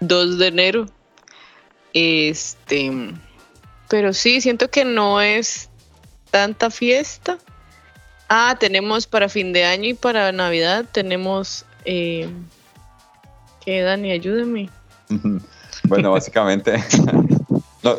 [0.00, 0.86] 2 de enero.
[1.92, 2.92] Este
[3.88, 5.68] pero sí, siento que no es
[6.30, 7.38] tanta fiesta.
[8.28, 11.64] Ah, tenemos para fin de año y para Navidad tenemos...
[11.84, 12.28] Eh,
[13.64, 14.10] ¿Qué, Dani?
[14.10, 14.70] Ayúdame.
[15.84, 16.74] Bueno, básicamente...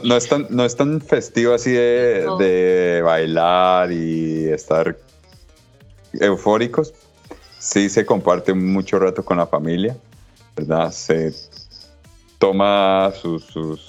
[0.03, 4.95] No, es tan, no es tan festivo así de, de bailar y estar
[6.13, 6.93] eufóricos.
[7.57, 9.97] Sí se comparte mucho rato con la familia,
[10.55, 10.91] ¿verdad?
[10.91, 11.33] Se
[12.37, 13.88] toma sus, sus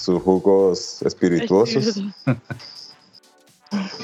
[0.00, 2.00] sus jugos espirituosos.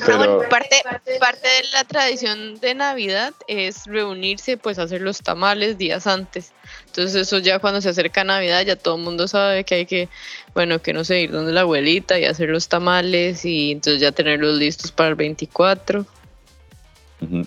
[0.06, 0.48] Pero...
[0.48, 0.76] parte,
[1.18, 6.52] parte de la tradición de Navidad es reunirse, pues hacer los tamales días antes.
[6.86, 10.08] Entonces eso ya cuando se acerca Navidad ya todo el mundo sabe que hay que,
[10.54, 14.12] bueno, que no sé, ir donde la abuelita y hacer los tamales y entonces ya
[14.12, 16.06] tenerlos listos para el 24.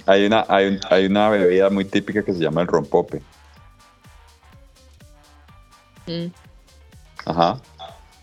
[0.06, 3.22] hay, una, hay, hay una bebida muy típica que se llama el rompope.
[6.06, 6.28] Mm.
[7.26, 7.62] Ajá.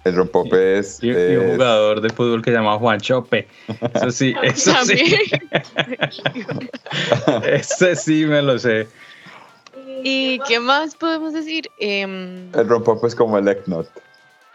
[0.07, 3.48] El rompope es, y, un jugador de fútbol que se llama Juan Chope.
[3.92, 5.16] Eso sí, eso sí.
[7.44, 8.86] Ese sí me lo sé.
[10.04, 11.68] ¿Y qué más podemos decir?
[11.80, 13.88] Em, el rompope es como el Eggnog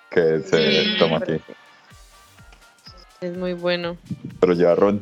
[0.09, 1.41] que se toma aquí.
[3.19, 3.97] Es muy bueno.
[4.39, 5.01] Pero lleva ron.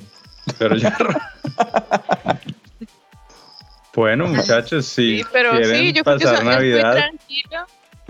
[0.58, 1.18] Pero lleva ron.
[3.94, 5.24] bueno, muchachos, sí.
[5.32, 6.32] pero sí, yo creo que es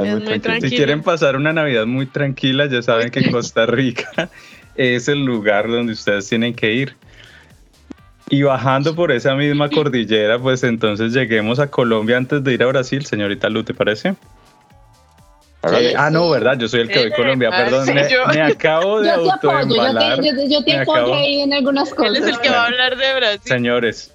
[0.03, 0.29] Navidad.
[0.29, 4.29] Muy tranquilo si quieren pasar una Navidad muy tranquila, ya saben que Costa Rica
[4.75, 6.95] es el lugar donde ustedes tienen que ir.
[8.31, 12.67] Y bajando por esa misma cordillera, pues entonces lleguemos a Colombia antes de ir a
[12.67, 14.15] Brasil, señorita Lu, ¿te parece?
[15.97, 16.57] ah, no, ¿verdad?
[16.57, 17.87] Yo soy el que ve Colombia, ah, perdón.
[17.93, 20.21] me, acabo de autoembalar.
[20.23, 22.17] Yo, yo, te apoyo ahí en algunas cosas.
[22.17, 23.41] Él es el que va a hablar de Brasil.
[23.43, 24.13] Señores,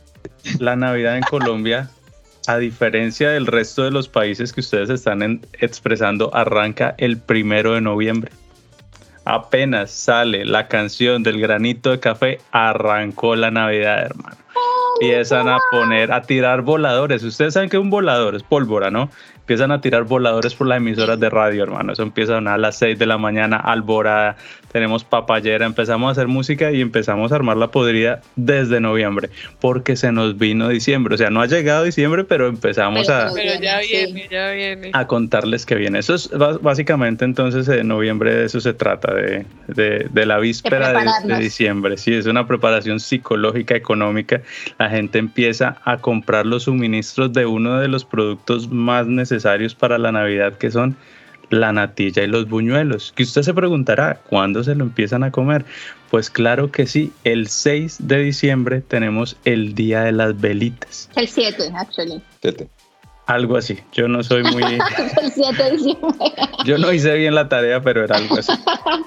[0.58, 1.90] la Navidad en Colombia
[2.48, 7.80] a diferencia del resto de los países que ustedes están expresando, arranca el primero de
[7.80, 8.30] noviembre.
[9.24, 14.36] Apenas sale la canción del granito de café, arrancó la Navidad, hermano.
[15.00, 17.22] Empiezan a poner, a tirar voladores.
[17.24, 19.10] Ustedes saben que un volador es pólvora, ¿no?
[19.44, 21.92] empiezan a tirar voladores por las emisoras de radio, hermano.
[21.92, 24.36] Eso empieza a las 6 de la mañana, alborada,
[24.74, 29.94] tenemos papayera, empezamos a hacer música y empezamos a armar la podrida desde noviembre, porque
[29.94, 31.14] se nos vino diciembre.
[31.14, 34.90] O sea, no ha llegado diciembre, pero empezamos a, pero ya viene, ya viene.
[34.92, 36.00] a contarles que viene.
[36.00, 36.28] Eso es
[36.60, 41.96] básicamente entonces de noviembre, de eso se trata, de, de, la víspera de, de, diciembre.
[41.96, 44.42] Sí, es una preparación psicológica, económica.
[44.80, 49.98] La gente empieza a comprar los suministros de uno de los productos más necesarios para
[49.98, 50.96] la Navidad, que son
[51.54, 53.12] la natilla y los buñuelos.
[53.16, 55.64] Que usted se preguntará, ¿cuándo se lo empiezan a comer?
[56.10, 61.10] Pues claro que sí, el 6 de diciembre tenemos el Día de las Velitas.
[61.16, 62.22] El 7, actually.
[63.26, 63.78] Algo así.
[63.92, 64.62] Yo no soy muy.
[65.22, 66.32] el 7 de diciembre.
[66.64, 68.52] Yo no hice bien la tarea, pero era algo así.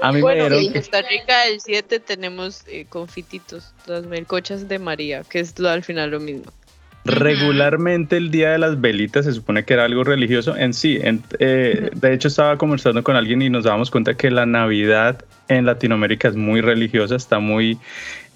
[0.01, 4.79] A mí bueno, me En Costa Rica el 7 tenemos eh, confititos, las melcochas de
[4.79, 6.51] María, que es al final lo mismo.
[7.07, 10.99] Regularmente el Día de las Velitas se supone que era algo religioso en sí.
[11.39, 15.65] Eh, de hecho estaba conversando con alguien y nos dábamos cuenta que la Navidad en
[15.65, 17.79] Latinoamérica es muy religiosa, está muy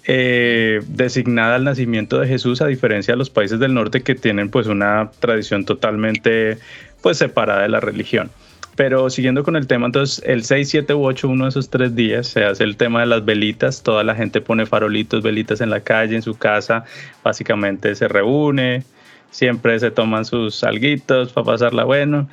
[0.04, 4.48] eh, designada al nacimiento de Jesús a diferencia de los países del norte que tienen
[4.48, 6.58] pues una tradición totalmente
[7.02, 8.30] pues separada de la religión.
[8.74, 11.94] Pero siguiendo con el tema, entonces el 6, 7 u 8, uno de esos tres
[11.94, 13.82] días, se hace el tema de las velitas.
[13.82, 16.84] Toda la gente pone farolitos, velitas en la calle, en su casa.
[17.22, 18.84] Básicamente se reúne,
[19.30, 22.28] siempre se toman sus alguitos para pasarla bueno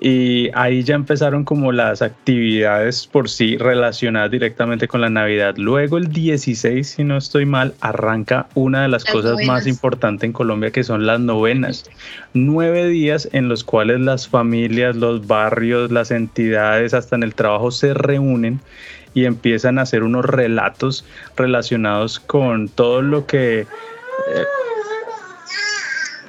[0.00, 5.54] y ahí ya empezaron como las actividades por sí relacionadas directamente con la Navidad.
[5.56, 10.32] Luego el 16, si no estoy mal, arranca una de las, cosas más importantes en
[10.32, 11.88] Colombia que son las novenas.
[12.32, 17.70] Nueve días en los cuales las familias, los barrios, las entidades, hasta en el trabajo
[17.70, 18.60] se reúnen
[19.14, 23.60] y empiezan a hacer unos relatos relacionados con todo lo que...
[23.60, 23.66] Eh,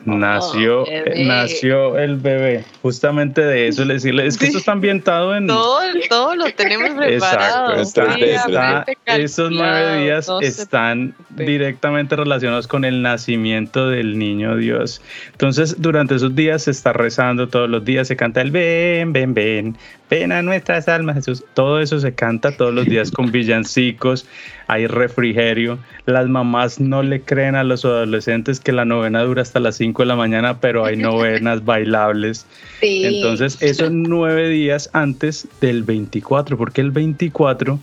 [0.06, 0.86] nació,
[1.18, 2.64] nació el bebé.
[2.82, 5.48] Justamente de eso decirle, es que esto está ambientado en...
[5.48, 5.80] Todo,
[6.10, 7.78] todo lo tenemos preparado.
[7.78, 8.92] Exacto.
[9.08, 15.02] esos nueve días están directamente relacionados con el nacimiento del niño Dios.
[15.32, 19.34] Entonces, durante esos días se está rezando todos los días, se canta el ven, ven,
[19.34, 19.78] ven,
[20.10, 21.44] ven a nuestras almas, Jesús.
[21.54, 24.28] Todo eso se canta todos los días con villancicos,
[24.68, 25.80] hay refrigerio.
[26.06, 30.04] Las mamás no le creen a los adolescentes que la novena dura hasta las 5
[30.04, 32.46] de la mañana, pero hay novenas bailables.
[32.82, 37.80] Entonces, esos nueve días antes del 24, porque el 24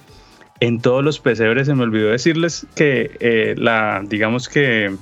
[0.60, 4.94] en todos los pesebres se me olvidó decirles que eh, la, digamos que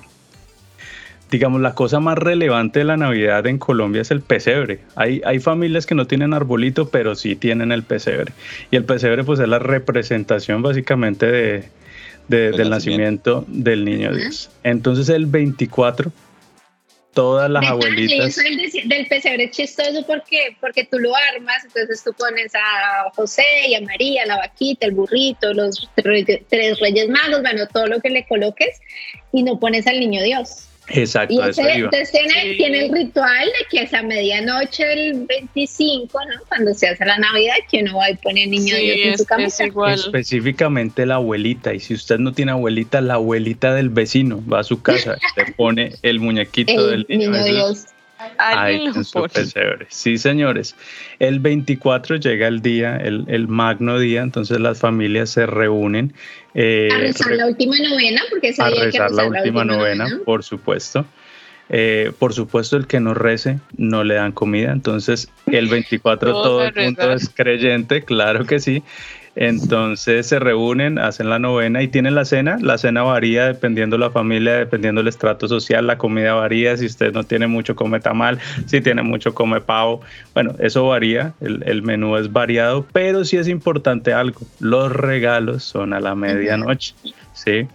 [1.31, 4.81] digamos, la cosa más relevante de la Navidad en Colombia es el pesebre.
[4.97, 8.33] Hay, hay familias que no tienen arbolito, pero sí tienen el pesebre.
[8.71, 11.71] Y el pesebre pues es la representación básicamente de,
[12.29, 13.45] del nacimiento.
[13.47, 14.51] del niño Dios.
[14.65, 16.11] Entonces el 24,
[17.15, 18.27] todas las abuelitas...
[18.27, 23.09] Eso del, del pesebre es chistoso porque, porque tú lo armas, entonces tú pones a
[23.15, 28.01] José y a María, la vaquita, el burrito, los tres reyes magos, bueno, todo lo
[28.01, 28.81] que le coloques
[29.33, 30.70] y no pones al niño Dios.
[30.91, 31.35] Exacto.
[31.35, 32.11] Y entonces
[32.57, 36.43] tiene, el ritual de que es a medianoche del 25, ¿no?
[36.49, 39.25] Cuando se hace la Navidad, que uno va y pone el niño Dios en su
[39.25, 39.65] camisa.
[39.95, 44.65] Específicamente la abuelita, y si usted no tiene abuelita, la abuelita del vecino va a
[44.65, 47.87] su casa, le pone el muñequito del niño, Dios.
[48.39, 48.87] Ay,
[49.89, 50.77] Sí, señores.
[51.19, 56.13] El 24 llega el día, el, magno día, entonces las familias se reúnen.
[56.55, 61.07] Eh, a rezar la última novena, porque ese a rezar la, última, novena, por supuesto.
[61.73, 64.73] Eh, por supuesto, el que no rece no le dan comida.
[64.73, 68.83] Entonces, el 24 todo el mundo es creyente, claro que sí.
[69.37, 72.59] Entonces se reúnen, hacen la novena y tienen la cena.
[72.61, 75.87] La cena varía dependiendo la familia, dependiendo el estrato social.
[75.87, 76.77] La comida varía.
[76.77, 78.39] Si usted no tiene mucho, come tamal.
[78.67, 80.01] Si tiene mucho, come pavo.
[80.35, 81.35] Bueno, eso varía.
[81.41, 84.41] El, el menú es variado, pero sí es importante algo.
[84.59, 86.95] Los regalos son a la medianoche.
[87.33, 87.67] ¿sí?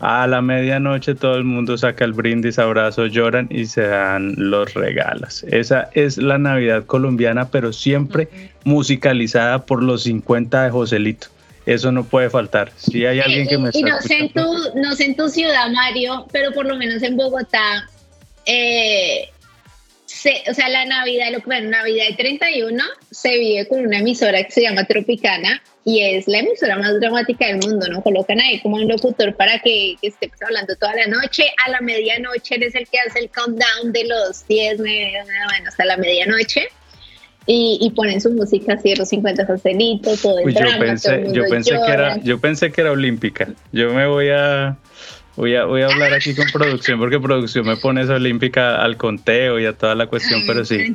[0.00, 4.72] A la medianoche todo el mundo saca el brindis, abrazos, lloran y se dan los
[4.72, 5.44] regalos.
[5.44, 8.28] Esa es la Navidad colombiana, pero siempre
[8.64, 11.28] musicalizada por los 50 de Joselito.
[11.66, 12.72] Eso no puede faltar.
[12.76, 14.40] Si hay alguien que me está y no sé, en tu,
[14.74, 17.86] no sé en tu ciudad, Mario, pero por lo menos en Bogotá,
[18.46, 19.28] eh,
[20.48, 24.50] o sea, la Navidad, lo que Navidad de 31 se vive con una emisora que
[24.50, 28.02] se llama Tropicana y es la emisora más dramática del mundo, ¿no?
[28.02, 31.44] Colocan ahí como un locutor para que, esté pues, hablando toda la noche.
[31.66, 35.68] A la medianoche él es el que hace el countdown de los 10, 9, bueno,
[35.68, 36.68] hasta la medianoche.
[37.46, 41.44] Y, y, ponen su música así, los 50 pastelitos, todo el drama, yo pensé, yo
[41.48, 43.48] pensé que era, yo pensé que era olímpica.
[43.72, 44.76] Yo me voy a
[45.40, 48.98] Voy a, voy a hablar aquí con producción porque producción me pone esa olímpica al
[48.98, 50.94] conteo y a toda la cuestión, pero sí.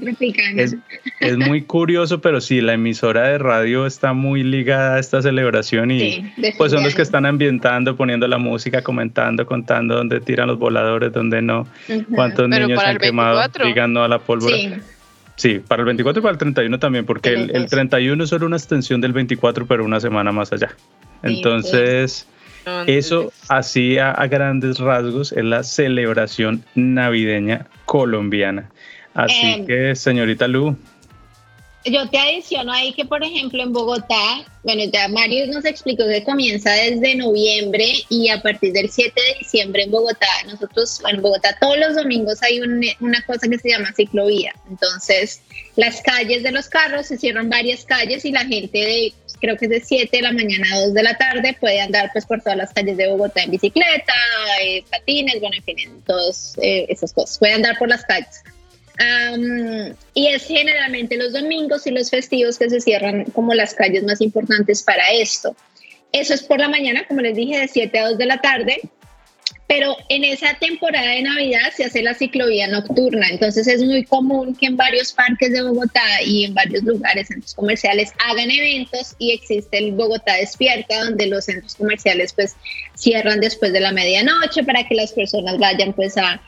[0.56, 0.76] Es,
[1.20, 5.90] es, muy curioso, pero sí, la emisora de radio está muy ligada a esta celebración
[5.90, 10.60] y pues son los que están ambientando, poniendo la música, comentando, contando dónde tiran los
[10.60, 11.68] voladores, dónde no,
[12.14, 14.58] cuántos niños han quemado, digando a la pólvora.
[15.38, 15.60] Sí.
[15.68, 18.58] para el 24 y para el 31 también, porque el, el, 31 es solo una
[18.58, 20.70] extensión del 24, pero una semana más allá.
[21.24, 22.28] Entonces,
[22.88, 28.70] eso así a, grandes rasgos es la celebración navideña colombiana.
[29.14, 30.78] Así em, que, señorita Lu.
[31.86, 36.24] Yo te adiciono ahí que, por ejemplo, en Bogotá, bueno, ya Mario nos explicó que
[36.24, 41.56] comienza desde noviembre y a partir del 7 de diciembre en Bogotá, nosotros, en Bogotá
[41.62, 44.56] todos los domingos hay una cosa que se llama ciclovía.
[44.68, 45.44] Entonces,
[45.76, 49.66] las calles de los carros se cierran varias calles y la gente de creo que
[49.66, 52.42] es de 7 de la mañana a 2 de la tarde, puede andar pues por
[52.42, 54.14] todas las calles de Bogotá en bicicleta,
[54.62, 57.38] eh, patines, bueno, en fin, en todas eh, esas cosas.
[57.40, 58.44] Puede andar por las calles.
[60.14, 64.22] y es generalmente los domingos y los festivos que se cierran como las calles más
[64.22, 65.56] importantes para esto.
[66.12, 68.82] Eso es por la mañana, como les dije, de 7 a 2 de la tarde
[69.68, 74.56] pero en esa temporada de Navidad se hace la ciclovía nocturna, entonces es muy común
[74.56, 79.32] que en varios parques de Bogotá y en varios lugares, centros comerciales, hagan eventos y
[79.32, 82.56] existe el Bogotá Despierta, donde los centros comerciales pues
[82.96, 86.40] cierran después de la medianoche para que las personas vayan pues a,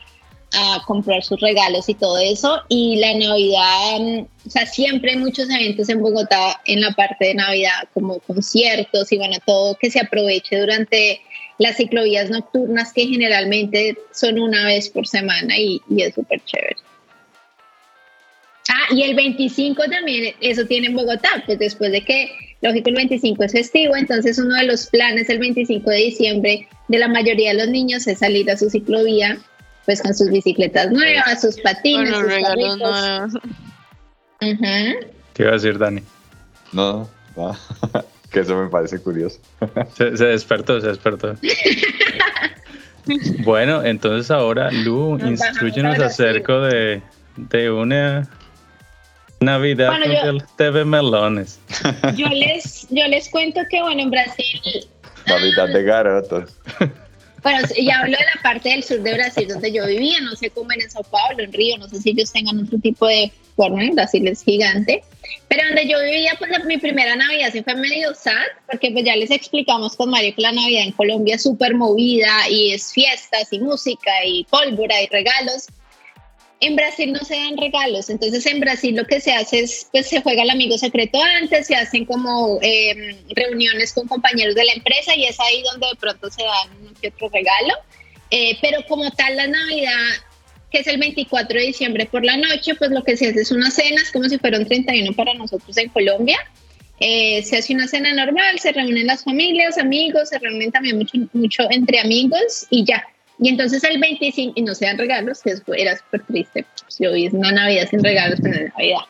[0.52, 2.62] a comprar sus regalos y todo eso.
[2.68, 7.26] Y la Navidad, mm, o sea, siempre hay muchos eventos en Bogotá en la parte
[7.26, 11.20] de Navidad, como conciertos y bueno, todo que se aproveche durante
[11.58, 16.76] las ciclovías nocturnas que generalmente son una vez por semana y, es súper chévere.
[18.70, 22.30] Ah, y el 25 también, eso tiene en Bogotá, pues después de que,
[22.60, 26.98] lógico, el 25 es festivo, entonces uno de los planes el 25 de diciembre de
[26.98, 29.38] la mayoría de los niños es salir a su ciclovía,
[29.84, 33.34] pues con sus bicicletas nuevas, sus patines, sus carritos.
[34.38, 36.02] ¿Qué iba a decir Dani?
[36.72, 37.56] No, no.
[38.30, 39.40] Que eso me parece curioso.
[39.96, 41.34] Se, despertó, se despertó.
[43.44, 47.02] bueno, entonces ahora, Lu, instruyenos acerca de,
[47.36, 48.28] de una
[49.40, 51.60] Navidad con TV Melones.
[52.16, 54.60] Yo les, yo les cuento que, bueno, en Brasil...
[55.26, 56.58] Navidad de garotos.
[57.42, 60.50] Bueno, ya hablo de la parte del sur de Brasil donde yo vivía, no sé
[60.50, 63.82] cómo en Sao Paulo, en Río, no sé si ellos tengan otro tipo de forma,
[63.92, 65.02] Brasil es gigante,
[65.48, 69.16] pero donde yo vivía, pues mi primera Navidad sí fue medio sad, porque pues ya
[69.16, 73.52] les explicamos con Mario que la Navidad en Colombia es súper movida y es fiestas
[73.52, 75.66] y música y pólvora y regalos.
[76.60, 80.08] En Brasil no se dan regalos, entonces en Brasil lo que se hace es, pues
[80.08, 84.72] se juega el amigo secreto antes, se hacen como em, reuniones con compañeros de la
[84.72, 87.74] empresa y es ahí donde de pronto se dan otro regalo.
[88.30, 89.94] Eh, pero como tal la Navidad
[90.70, 93.50] que es el 24 de diciembre por la noche, pues lo que se hace es
[93.50, 96.38] una cena, es como si fuera un 31 para nosotros en Colombia.
[97.00, 101.16] Eh, se hace una cena normal, se reúnen las familias, amigos, se reúnen también mucho,
[101.32, 103.06] mucho entre amigos y ya.
[103.40, 106.66] Y entonces el 25, y no se dan regalos, que era súper triste.
[106.82, 109.00] Pues yo vi una Navidad sin regalos en la Navidad.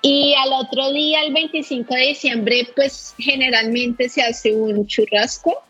[0.00, 5.62] Y al otro día, el 25 de diciembre, pues generalmente se hace un churrasco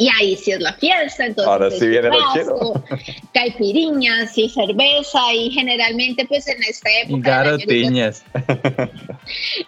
[0.00, 1.26] y ahí sí es la fiesta.
[1.26, 2.84] Entonces, Ahora sí viene chido.
[3.34, 7.42] Caipiriñas y cerveza y generalmente pues en esta época...
[7.42, 8.24] Garotiñas.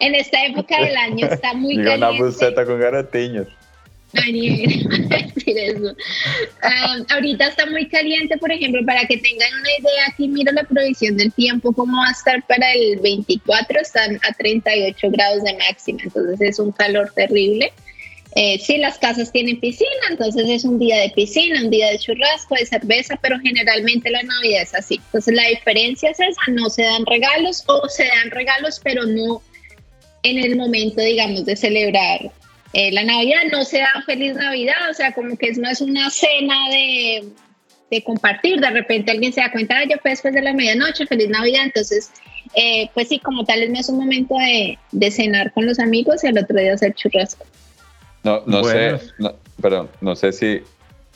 [0.00, 1.96] en esta época del año está muy caliente.
[1.96, 3.46] una buceta con garotiñas.
[4.12, 5.96] Decir eso.
[7.10, 11.16] ahorita está muy caliente, por ejemplo, para que tengan una idea, aquí miro la provisión
[11.16, 16.00] del tiempo, cómo va a estar para el 24, están a 38 grados de máxima,
[16.04, 17.72] entonces es un calor terrible.
[18.34, 21.98] Eh, sí, las casas tienen piscina, entonces es un día de piscina, un día de
[21.98, 24.94] churrasco, de cerveza, pero generalmente la Navidad es así.
[24.94, 29.42] Entonces la diferencia es esa, no se dan regalos o se dan regalos, pero no
[30.22, 32.32] en el momento, digamos, de celebrar
[32.72, 36.10] eh, la Navidad, no se da feliz Navidad, o sea, como que es más una
[36.10, 37.24] cena de,
[37.90, 41.28] de compartir, de repente alguien se da cuenta, yo fue después de la medianoche, feliz
[41.28, 42.10] Navidad, entonces,
[42.54, 46.24] eh, pues sí, como tal es más un momento de, de cenar con los amigos
[46.24, 47.44] y al otro día hacer churrasco.
[48.22, 50.60] No, no sé, no, perdón, no sé si,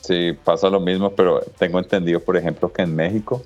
[0.00, 3.42] si pasa lo mismo, pero tengo entendido, por ejemplo, que en México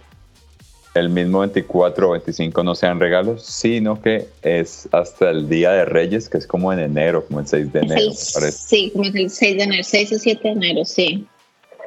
[0.94, 5.84] el mismo 24 o 25 no sean regalos, sino que es hasta el Día de
[5.84, 8.12] Reyes, que es como en enero, como el 6 de enero.
[8.12, 11.26] sí, como el 6 de enero, 6 o 7 de enero, sí.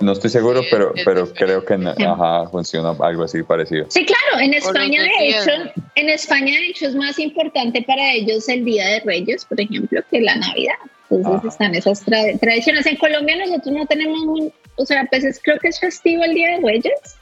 [0.02, 3.86] No estoy seguro, pero, pero creo que ajá, funciona algo así parecido.
[3.90, 5.52] Sí, claro, en España de hecho,
[5.96, 10.02] en España de hecho es más importante para ellos el Día de Reyes, por ejemplo,
[10.10, 10.76] que la Navidad.
[11.10, 12.86] Entonces están esas tradiciones.
[12.86, 16.66] En Colombia nosotros no tenemos, o sea, pues creo que es festivo el Día de
[16.66, 17.18] Reyes.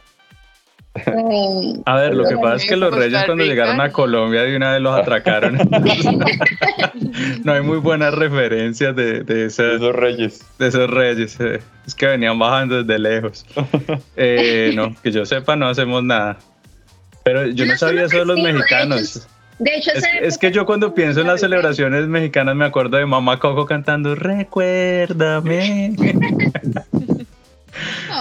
[1.86, 4.74] A ver, lo que pasa es que los reyes cuando llegaron a Colombia de una
[4.74, 5.58] vez los atracaron.
[7.44, 10.46] no hay muy buenas referencias de, de, esos reyes.
[10.60, 11.40] De esos reyes.
[11.40, 11.62] Eh.
[11.88, 13.46] Es que venían bajando desde lejos.
[14.16, 16.38] Eh, no, que yo sepa, no hacemos nada.
[17.24, 19.28] Pero yo no sabía eso de los mexicanos.
[19.60, 23.40] De hecho, es, que yo cuando pienso en las celebraciones mexicanas me acuerdo de Mamá
[23.40, 25.96] Coco cantando Recuérdame.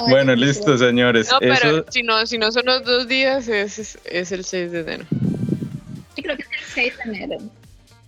[0.08, 1.28] Bueno, listo, señores.
[1.30, 4.80] No, pero si, no, si no son los dos días, es, es el 6 de
[4.80, 5.04] enero.
[6.14, 7.38] Sí, creo que es el 6 de enero.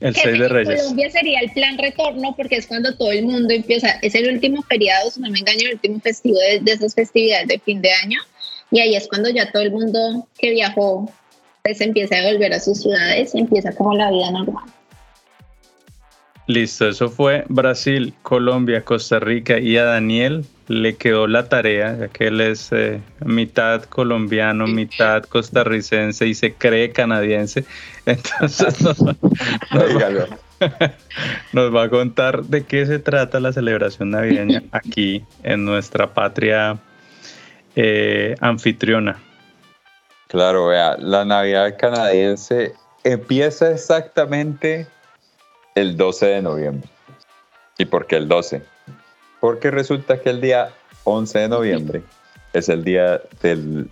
[0.00, 0.68] El 6 de Reyes.
[0.68, 4.32] En Colombia sería el plan retorno porque es cuando todo el mundo empieza, es el
[4.32, 7.80] último feriado, si no me engaño, el último festivo de, de esas festividades de fin
[7.80, 8.18] de año.
[8.70, 11.12] Y ahí es cuando ya todo el mundo que viajó
[11.62, 14.64] pues empieza a volver a sus ciudades y empieza como la vida normal.
[16.46, 22.08] Listo, eso fue Brasil, Colombia, Costa Rica y a Daniel le quedó la tarea, ya
[22.08, 27.64] que él es eh, mitad colombiano, mitad costarricense y se cree canadiense.
[28.06, 28.78] Entonces
[31.52, 36.78] nos, va, a contar de qué se trata la celebración navideña aquí en nuestra patria
[37.74, 39.18] eh, anfitriona.
[40.28, 44.86] Claro, vea, la Navidad canadiense empieza exactamente
[45.74, 46.88] el 12 de noviembre.
[47.78, 48.62] ¿Y por qué el 12?
[49.42, 50.70] Porque resulta que el día
[51.02, 52.02] 11 de noviembre
[52.52, 53.90] es el día del,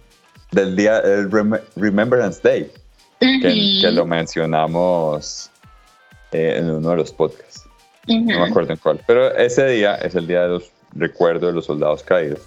[0.53, 1.29] del día del
[1.75, 2.71] Remembrance Day,
[3.19, 5.51] que, lo mencionamos
[6.31, 7.65] eh, en uno de los podcasts.
[8.07, 9.01] No me acuerdo en cuál.
[9.09, 12.43] Pero ese día es el día de los recuerdos de los soldados caídos.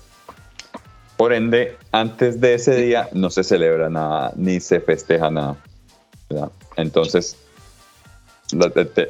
[1.18, 5.58] Por ende, antes de ese día no se celebra nada, ni se festeja nada.
[6.78, 7.36] Entonces,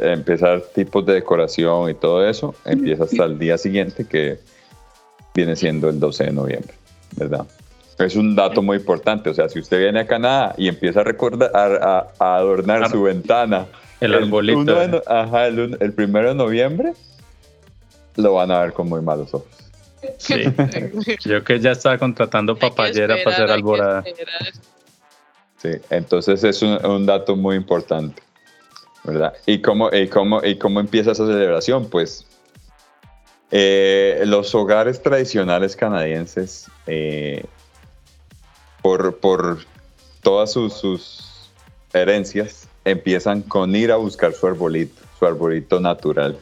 [0.02, 4.39] empezar tipos de decoración y todo eso empieza hasta el día siguiente, que
[5.34, 6.74] viene siendo el 12 de noviembre,
[7.16, 7.46] ¿verdad?
[8.00, 11.04] Es un dato muy importante, o sea, si usted viene a Canadá y empieza a
[11.04, 13.68] recordar, a, adornar su ventana,
[14.00, 14.76] el, arbolito.
[15.08, 16.94] ajá, el, el primero de noviembre,
[18.16, 19.48] lo van a ver con muy malos ojos.
[20.18, 20.44] Sí.
[21.26, 24.04] Yo que ya estaba contratando papayera para hacer alborada.
[25.58, 28.22] Sí, entonces es un, dato muy importante,
[29.04, 29.34] ¿verdad?
[29.45, 31.89] ¿Y cómo, y cómo, y cómo empieza esa celebración?
[31.89, 32.26] Pues
[33.51, 37.43] eh, los hogares tradicionales canadienses, eh,
[38.82, 39.60] por, por
[40.22, 41.51] todas sus, sus,
[41.93, 46.38] herencias, empiezan con ir a buscar su arbolito, su arbolito natural,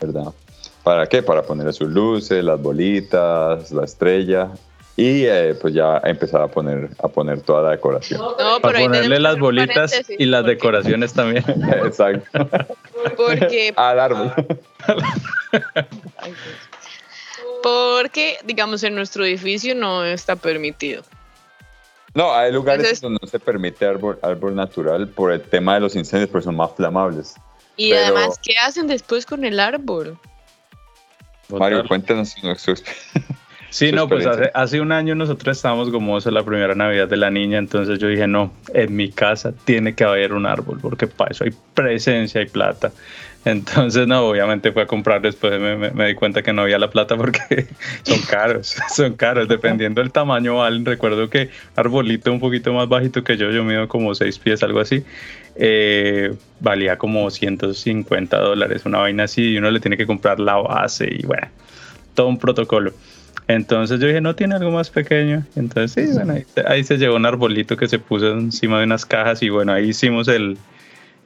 [0.00, 0.32] ¿verdad?
[0.82, 1.22] ¿Para qué?
[1.22, 4.50] Para poner sus luces, las bolitas, la estrella
[4.96, 8.20] y eh, pues ya empezar a poner, a poner toda la decoración.
[8.60, 11.44] Para ponerle las bolitas y las decoraciones también.
[11.84, 12.48] Exacto.
[13.16, 13.72] Porque...
[13.76, 14.32] Al árbol.
[17.62, 21.02] Porque, digamos, en nuestro edificio no está permitido.
[22.14, 25.94] No, hay lugares donde no se permite árbol, árbol natural por el tema de los
[25.94, 27.34] incendios, porque son más flamables.
[27.76, 30.18] Y además, ¿qué hacen después con el árbol?
[31.48, 32.34] Mario, cuéntanos
[33.70, 37.30] Sí, no, pues hace, hace, un año nosotros estábamos gomosos la primera Navidad de la
[37.30, 41.30] niña, entonces yo dije, no, en mi casa tiene que haber un árbol, porque para
[41.30, 42.90] eso hay presencia y plata.
[43.44, 47.16] Entonces, no, obviamente fue a comprar, después me, di cuenta que no había la plata
[47.16, 47.68] porque
[48.02, 50.84] son caros, son caros, dependiendo del tamaño valen.
[50.84, 54.80] Recuerdo que arbolito un poquito más bajito que yo, yo mido como seis pies, algo
[54.80, 55.04] así,
[55.56, 60.56] eh, valía como 150 dólares, una vaina así, y uno le tiene que comprar la
[60.56, 61.48] base y bueno,
[62.14, 62.92] todo un protocolo.
[63.50, 65.44] Entonces yo dije, no tiene algo más pequeño.
[65.56, 66.34] Entonces sí, bueno,
[66.66, 69.88] ahí, se llevó un arbolito que se puso encima de unas cajas y bueno, ahí
[69.88, 70.56] hicimos el,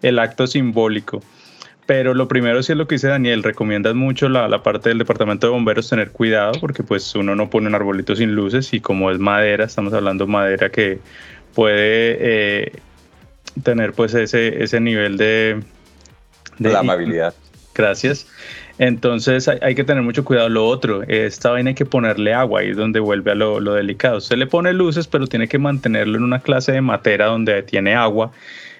[0.00, 1.22] el acto simbólico.
[1.84, 4.96] Pero lo primero sí es lo que dice Daniel, recomiendas mucho la, la, parte del
[4.96, 8.80] departamento de bomberos tener cuidado porque pues uno no pone un arbolito sin luces y
[8.80, 11.00] como es madera, estamos hablando de madera que
[11.54, 12.72] puede eh,
[13.62, 15.60] tener pues ese, ese nivel de...
[16.58, 17.34] de la amabilidad.
[17.74, 18.26] Gracias.
[18.78, 20.48] Entonces hay, que tener mucho cuidado.
[20.48, 23.74] Lo otro, esta vaina hay que ponerle agua, ahí es donde vuelve a lo, lo
[23.74, 24.18] delicado.
[24.18, 27.94] Usted le pone luces, pero tiene que mantenerlo en una clase de matera donde tiene
[27.94, 28.32] agua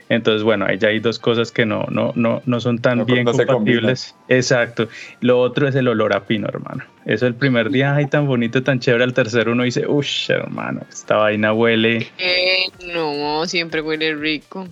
[0.09, 3.25] entonces, bueno, ahí ya hay dos cosas que no, no, no, no son tan bien
[3.25, 4.15] compatibles.
[4.29, 4.89] Exacto.
[5.21, 6.85] Lo otro es el olor a pino, hermano.
[7.07, 9.05] Eso el primer día, ay, tan bonito, tan chévere.
[9.05, 12.09] Al tercero uno dice, uff, hermano, esta vaina huele.
[12.19, 14.69] Eh, no, siempre huele rico.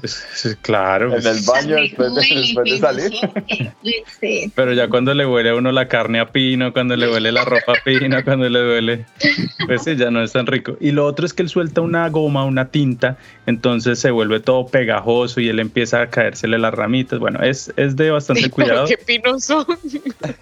[0.00, 1.16] Pues, claro.
[1.16, 3.12] En el baño después de, salir.
[4.54, 7.44] Pero ya cuando le huele a uno la carne a pino, cuando le huele la
[7.44, 9.06] ropa a pino, cuando le huele,
[9.66, 10.76] pues sí, ya no es tan rico.
[10.80, 14.66] Y lo otro es que él suelta una goma, una tinta, entonces se vuelve todo
[14.66, 17.18] pegajoso y él empieza a caérsele las ramitas.
[17.18, 18.86] Bueno, es, es de bastante cuidado.
[18.86, 19.64] ¿Qué pinos son?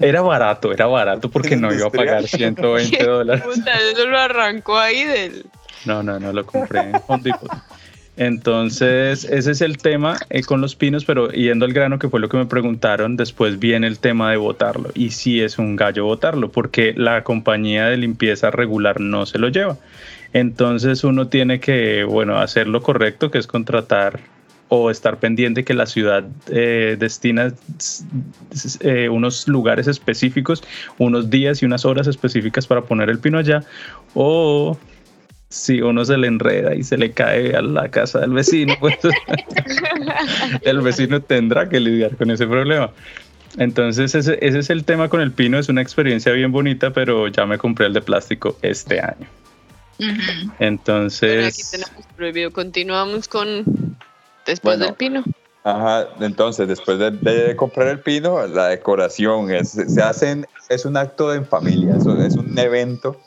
[0.01, 3.45] Era barato, era barato porque no iba a pagar 120 dólares.
[3.93, 5.47] eso lo arrancó ahí del...
[5.85, 6.93] No, no, no lo compré en
[8.17, 12.21] entonces, ese es el tema eh, con los pinos, pero yendo al grano, que fue
[12.21, 14.91] lo que me preguntaron, después viene el tema de votarlo.
[14.95, 19.49] Y sí es un gallo votarlo, porque la compañía de limpieza regular no se lo
[19.49, 19.79] lleva.
[20.33, 24.21] Entonces uno tiene que, bueno, hacer lo correcto, que es contratar
[24.69, 27.53] o estar pendiente que la ciudad eh, destina
[28.81, 30.63] eh, unos lugares específicos,
[30.99, 33.65] unos días y unas horas específicas para poner el pino allá,
[34.15, 34.79] o
[35.55, 38.99] si uno se le enreda y se le cae a la casa del vecino, pues
[40.63, 42.91] el vecino tendrá que lidiar con ese problema.
[43.57, 47.47] Entonces ese, es el tema con el pino, es una experiencia bien bonita, pero ya
[47.47, 49.29] me compré el de plástico este año.
[50.59, 51.47] Entonces...
[51.47, 53.97] aquí tenemos prohibido, continuamos con
[54.45, 55.23] después del pino.
[55.63, 61.33] Ajá, entonces después de, comprar el pino, la decoración es, se hacen, es un acto
[61.33, 63.21] en familia, es un evento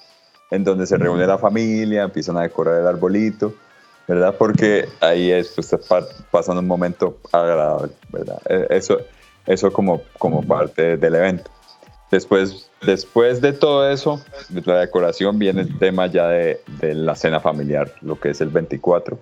[0.52, 3.54] en donde se reúne la familia, empiezan a decorar el arbolito,
[4.08, 4.36] ¿verdad?
[4.38, 5.76] Porque ahí es, pues,
[6.32, 8.40] pasando un momento agradable, ¿verdad?
[8.50, 9.00] E, eso,
[9.46, 11.52] eso como, como parte del evento.
[12.10, 17.16] Después, después de todo eso, de la decoración, viene el tema ya de, de la
[17.16, 19.20] cena familiar, lo que es el 24.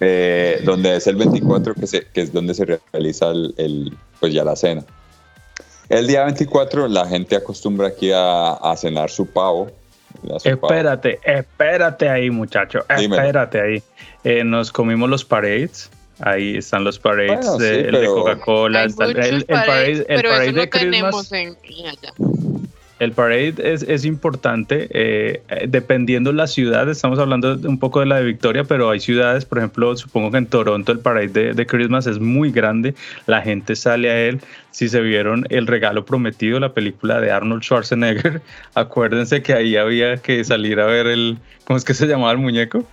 [0.00, 4.34] Eh, donde es el 24 que, se, que es donde se realiza el, el, pues
[4.34, 4.84] ya la cena.
[5.88, 9.70] El día 24 la gente acostumbra aquí a, a cenar su pavo,
[10.44, 12.84] Espérate, espérate ahí, muchacho.
[12.88, 13.82] Espérate ahí.
[14.24, 15.90] Eh, nos comimos los parades.
[16.20, 18.84] Ahí están los parades de, Coca-Cola.
[18.84, 21.32] El, el, parade, el parade de Christmas.
[21.32, 21.56] En,
[23.00, 26.88] el parade es, es importante eh, dependiendo la ciudad.
[26.88, 30.38] Estamos hablando un poco de la de Victoria, pero hay ciudades, por ejemplo, supongo que
[30.38, 32.94] en Toronto el parade de, de, Christmas es muy grande.
[33.26, 34.40] La gente sale a él.
[34.70, 38.42] Si se vieron El Regalo Prometido, la película de Arnold Schwarzenegger,
[38.74, 41.38] acuérdense que ahí había que salir a ver el.
[41.64, 42.84] ¿Cómo es que se llamaba el muñeco?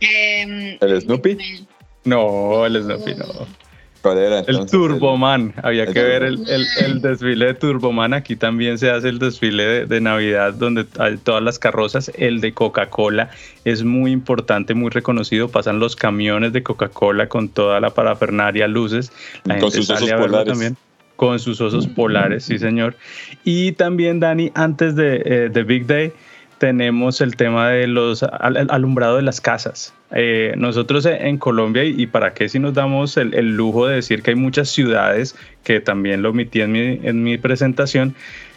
[0.00, 1.66] Em, ¿El Snoopy?
[2.04, 3.63] No, el Snoopy no.
[4.04, 8.12] El Turboman, había que ver el, el, desfile de Turboman.
[8.12, 12.12] Aquí también se hace el desfile de, Navidad donde hay todas las carrozas.
[12.16, 13.30] El de Coca-Cola
[13.64, 15.48] es muy importante, muy reconocido.
[15.48, 19.10] Pasan los camiones de Coca-Cola con toda la parafernaria, luces.
[19.44, 20.52] La con sus osos polares.
[20.52, 20.76] También
[21.16, 22.96] con sus osos polares, sí señor.
[23.44, 26.12] Y también, Dani, antes de, eh, de Big Day,
[26.58, 29.94] tenemos el tema de los alumbrado de las casas.
[30.16, 34.30] Eh, nosotros en Colombia, y para qué si nos damos el, lujo de decir que
[34.30, 38.14] hay muchas ciudades, que también lo omití en mi, en mi presentación,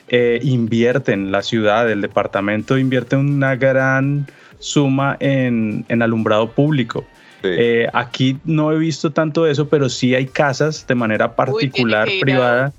[0.10, 4.28] eh, invierten, la ciudad, el departamento invierte una gran
[4.60, 7.06] suma en, en alumbrado público.
[7.44, 12.74] Eh, aquí no he visto tanto eso, pero sí hay casas de manera particular, privada,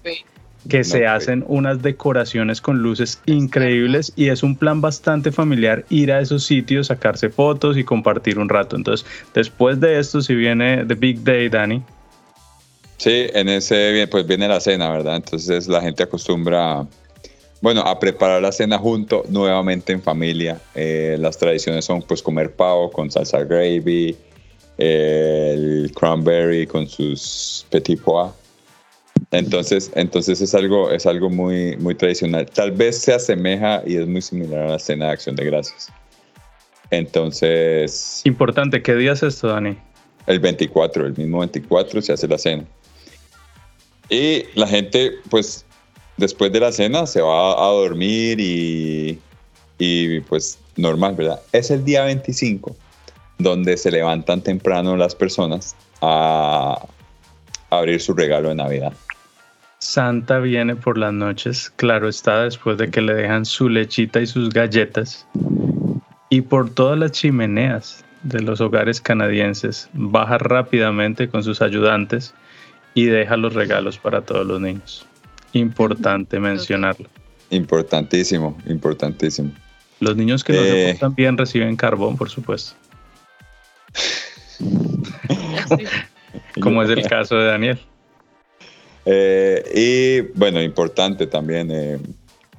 [0.68, 6.12] que se hacen unas decoraciones con luces increíbles y es un plan bastante familiar ir
[6.12, 8.76] a esos sitios, sacarse fotos y compartir un rato.
[8.76, 11.82] Entonces, después de esto, si viene The Big Day, Dani.
[12.98, 15.16] Sí, en ese pues viene la cena, ¿verdad?
[15.16, 16.86] Entonces la gente acostumbra
[17.60, 20.60] bueno, a preparar la cena junto, nuevamente en familia.
[20.74, 24.16] Eh, las tradiciones son pues comer pavo con salsa gravy,
[24.76, 28.30] el cranberry con sus petit pois.
[29.30, 32.46] Entonces, entonces es algo, es algo muy, muy tradicional.
[32.46, 35.92] Tal vez se asemeja y es muy similar a la cena de acción de gracias.
[36.90, 38.22] Entonces...
[38.24, 39.76] Importante, ¿qué día es esto, Dani?
[40.26, 42.64] El 24, el mismo 24 se hace la cena.
[44.08, 45.66] Y la gente, pues,
[46.16, 49.18] después de la cena se va a dormir y,
[49.78, 51.40] y pues normal, ¿verdad?
[51.52, 52.74] Es el día 25
[53.38, 56.80] donde se levantan temprano las personas a
[57.70, 58.92] abrir su regalo de Navidad.
[59.78, 64.26] Santa viene por las noches, claro está, después de que le dejan su lechita y
[64.26, 65.26] sus galletas.
[66.30, 72.34] Y por todas las chimeneas de los hogares canadienses baja rápidamente con sus ayudantes
[72.94, 75.06] y deja los regalos para todos los niños.
[75.52, 77.08] Importante mencionarlo.
[77.50, 79.52] Importantísimo, importantísimo.
[80.00, 82.74] Los niños que no se eh, portan bien reciben carbón, por supuesto.
[86.60, 87.78] Como es el caso de Daniel.
[89.10, 91.98] Eh, y bueno, importante también, eh,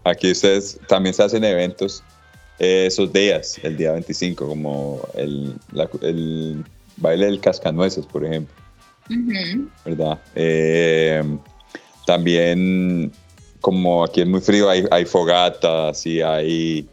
[0.03, 2.03] aquí ustedes también se hacen eventos
[2.57, 5.55] esos días, el día 25, como el,
[6.97, 8.53] baile del cascanueces, por ejemplo.
[9.85, 10.19] ¿Verdad?
[12.05, 13.11] También,
[13.61, 16.89] como aquí es muy frío, hay, hay fogatas y hay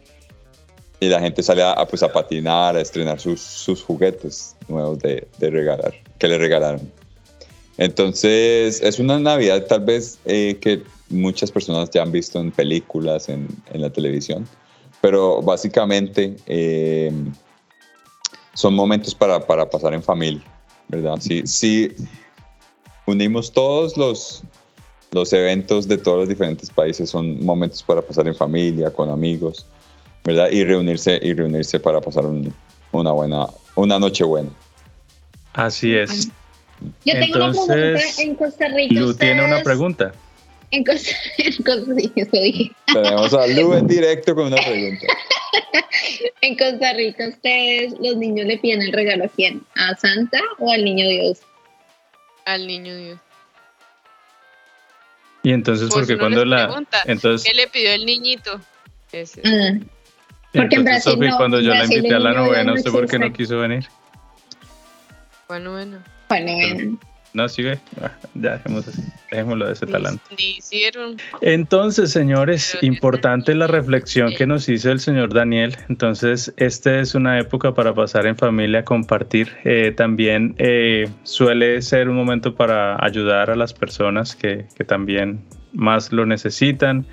[0.99, 5.27] y la gente sale a, pues, a patinar, a estrenar sus, sus juguetes nuevos de,
[5.37, 6.91] de, regalar, que le regalaron.
[7.77, 13.29] Entonces, es una Navidad tal vez eh, que muchas personas ya han visto en películas,
[13.29, 14.47] en, en la televisión,
[15.01, 17.11] pero básicamente eh,
[18.53, 20.43] son momentos para, para, pasar en familia,
[20.87, 21.17] ¿verdad?
[21.19, 21.91] Si, si
[23.05, 24.43] unimos todos los,
[25.11, 29.67] los eventos de todos los diferentes países son momentos para pasar en familia, con amigos,
[30.23, 30.49] ¿verdad?
[30.51, 34.49] Y reunirse y reunirse para pasar una buena, una noche buena.
[35.53, 36.29] Así es.
[37.05, 38.99] Yo tengo una pregunta en Costa Rica.
[38.99, 40.13] Lu tiene una pregunta.
[40.69, 42.27] En Costa, Rica,
[42.93, 45.07] Tenemos a Lu en directo con una pregunta.
[46.41, 49.63] en Costa Rica, ustedes, los niños le piden el regalo a quién?
[49.75, 51.39] ¿A Santa o al niño Dios?
[52.45, 53.19] Al niño Dios.
[55.43, 56.83] Y entonces, porque no cuando la.
[57.05, 58.59] entonces, ¿Qué le pidió el niñito?
[59.13, 59.41] Ese.
[59.45, 59.79] Ah,
[60.53, 63.31] porque en Brasil Sophie, cuando yo la invité a la novena, ¿usted por qué no
[63.31, 63.87] quiso venir?
[65.47, 66.16] Bueno, bueno.
[66.29, 66.97] Bueno.
[67.33, 67.77] No, sigue.
[68.01, 69.03] Ah, ya dejemos así.
[69.29, 70.23] Dejémoslo de ese talante.
[70.37, 71.17] hicieron.
[71.41, 75.77] Entonces, señores, importante la reflexión que nos hizo el señor Daniel.
[75.87, 79.51] Entonces, esta es una época para pasar en familia, compartir.
[79.65, 85.45] Eh, también eh, suele ser un momento para ayudar a las personas que, que también
[85.73, 87.05] más lo necesitan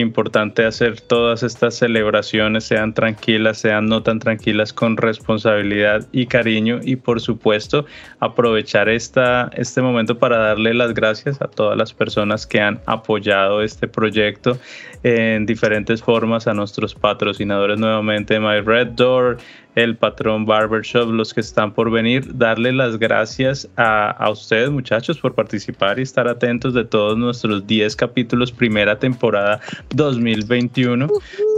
[0.00, 6.80] importante hacer todas estas celebraciones, sean tranquilas, sean no tan tranquilas, con responsabilidad y cariño.
[6.82, 7.86] Y por supuesto
[8.20, 13.62] aprovechar esta, este momento para darle las gracias a todas las personas que han apoyado
[13.62, 14.58] este proyecto
[15.02, 19.38] en diferentes formas, a nuestros patrocinadores nuevamente, My Red Door,
[19.76, 25.18] el patrón Barbershop, los que están por venir, darle las gracias a, a, ustedes muchachos
[25.18, 29.60] por participar y estar atentos de todos nuestros 10 capítulos, primera temporada
[29.90, 31.08] 2021.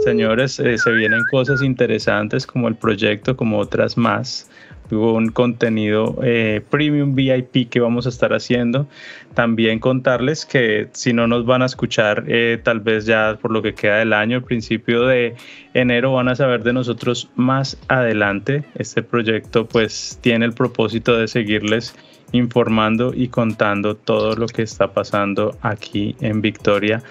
[0.03, 4.49] Señores, eh, se vienen cosas interesantes como el proyecto, como otras más
[4.91, 8.87] un contenido eh, premium VIP que vamos a estar haciendo.
[9.33, 13.61] También contarles que si no nos van a escuchar, eh, tal vez ya por lo
[13.61, 15.35] que queda del año, el principio de
[15.73, 18.63] enero van a saber de nosotros más adelante.
[18.75, 21.95] Este proyecto pues tiene el propósito de seguirles
[22.31, 27.01] informando y contando todo lo que está pasando aquí en Victoria.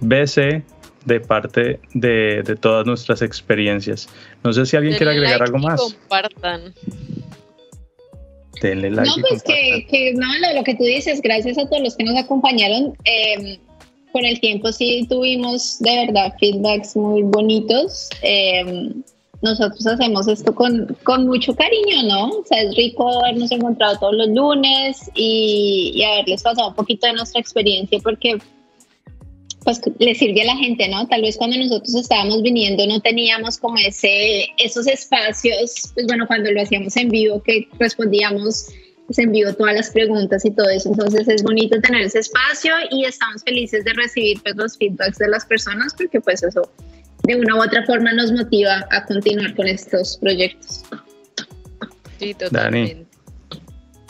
[0.00, 0.62] BC
[1.06, 4.08] de parte de, de, todas nuestras experiencias.
[4.44, 5.80] No sé si alguien quiere agregar algo más.
[5.80, 6.74] Compartan.
[8.60, 9.08] Denle like.
[9.08, 12.16] No, pues que, que, no, lo, que tú dices, gracias a todos los que nos
[12.16, 12.94] acompañaron.
[13.04, 13.58] Eh,
[14.12, 18.08] con el tiempo sí tuvimos de verdad feedbacks muy bonitos.
[18.22, 18.92] Eh,
[19.42, 22.30] nosotros hacemos esto con, con, mucho cariño, ¿no?
[22.30, 27.06] O sea, es rico habernos encontrado todos los lunes y, y haberles pasado un poquito
[27.06, 28.38] de nuestra experiencia porque
[29.66, 31.08] pues le sirve a la gente, ¿no?
[31.08, 36.52] Tal vez cuando nosotros estábamos viniendo no teníamos como ese, esos espacios, pues bueno, cuando
[36.52, 38.68] lo hacíamos en vivo, que respondíamos
[39.06, 42.74] pues en vivo todas las preguntas y todo eso, entonces es bonito tener ese espacio
[42.92, 46.70] y estamos felices de recibir pues los feedbacks de las personas porque pues eso
[47.24, 50.84] de una u otra forma nos motiva a continuar con estos proyectos.
[52.20, 53.04] Sí, totalmente.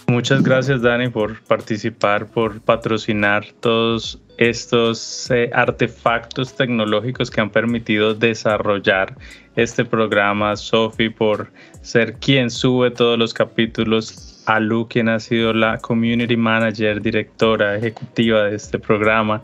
[0.07, 8.15] Muchas gracias Dani por participar, por patrocinar todos estos eh, artefactos tecnológicos que han permitido
[8.15, 9.17] desarrollar
[9.57, 11.51] este programa, Sophie por
[11.83, 18.45] ser quien sube todos los capítulos, Alu quien ha sido la community manager, directora ejecutiva
[18.45, 19.43] de este programa,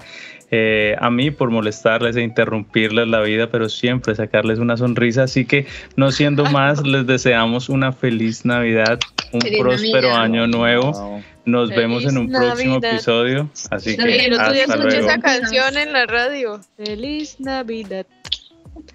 [0.55, 5.22] eh, a mí por molestarles e interrumpirles la vida, pero siempre sacarles una sonrisa.
[5.22, 5.66] Así que,
[5.97, 9.01] no siendo más, les deseamos una feliz Navidad,
[9.32, 11.22] un próspero año nuevo.
[11.45, 13.51] Nos vemos en un próximo episodio.
[13.70, 14.88] Así que, hasta luego.
[14.88, 16.61] esa canción en la radio.
[16.76, 18.07] Feliz Navidad.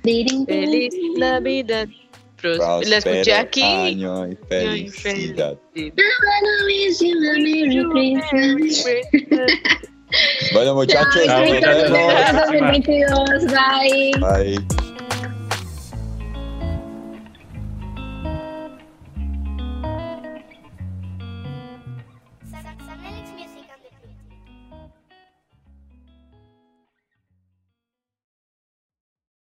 [0.04, 1.88] Feliz Navidad.
[2.43, 3.64] la escuché aquí.
[3.64, 5.58] Año y felicidad.
[10.54, 11.60] Bueno, muchachos, Bye.
[11.62, 13.45] 2022.
[13.48, 14.12] Bye.
[14.22, 14.87] Bye.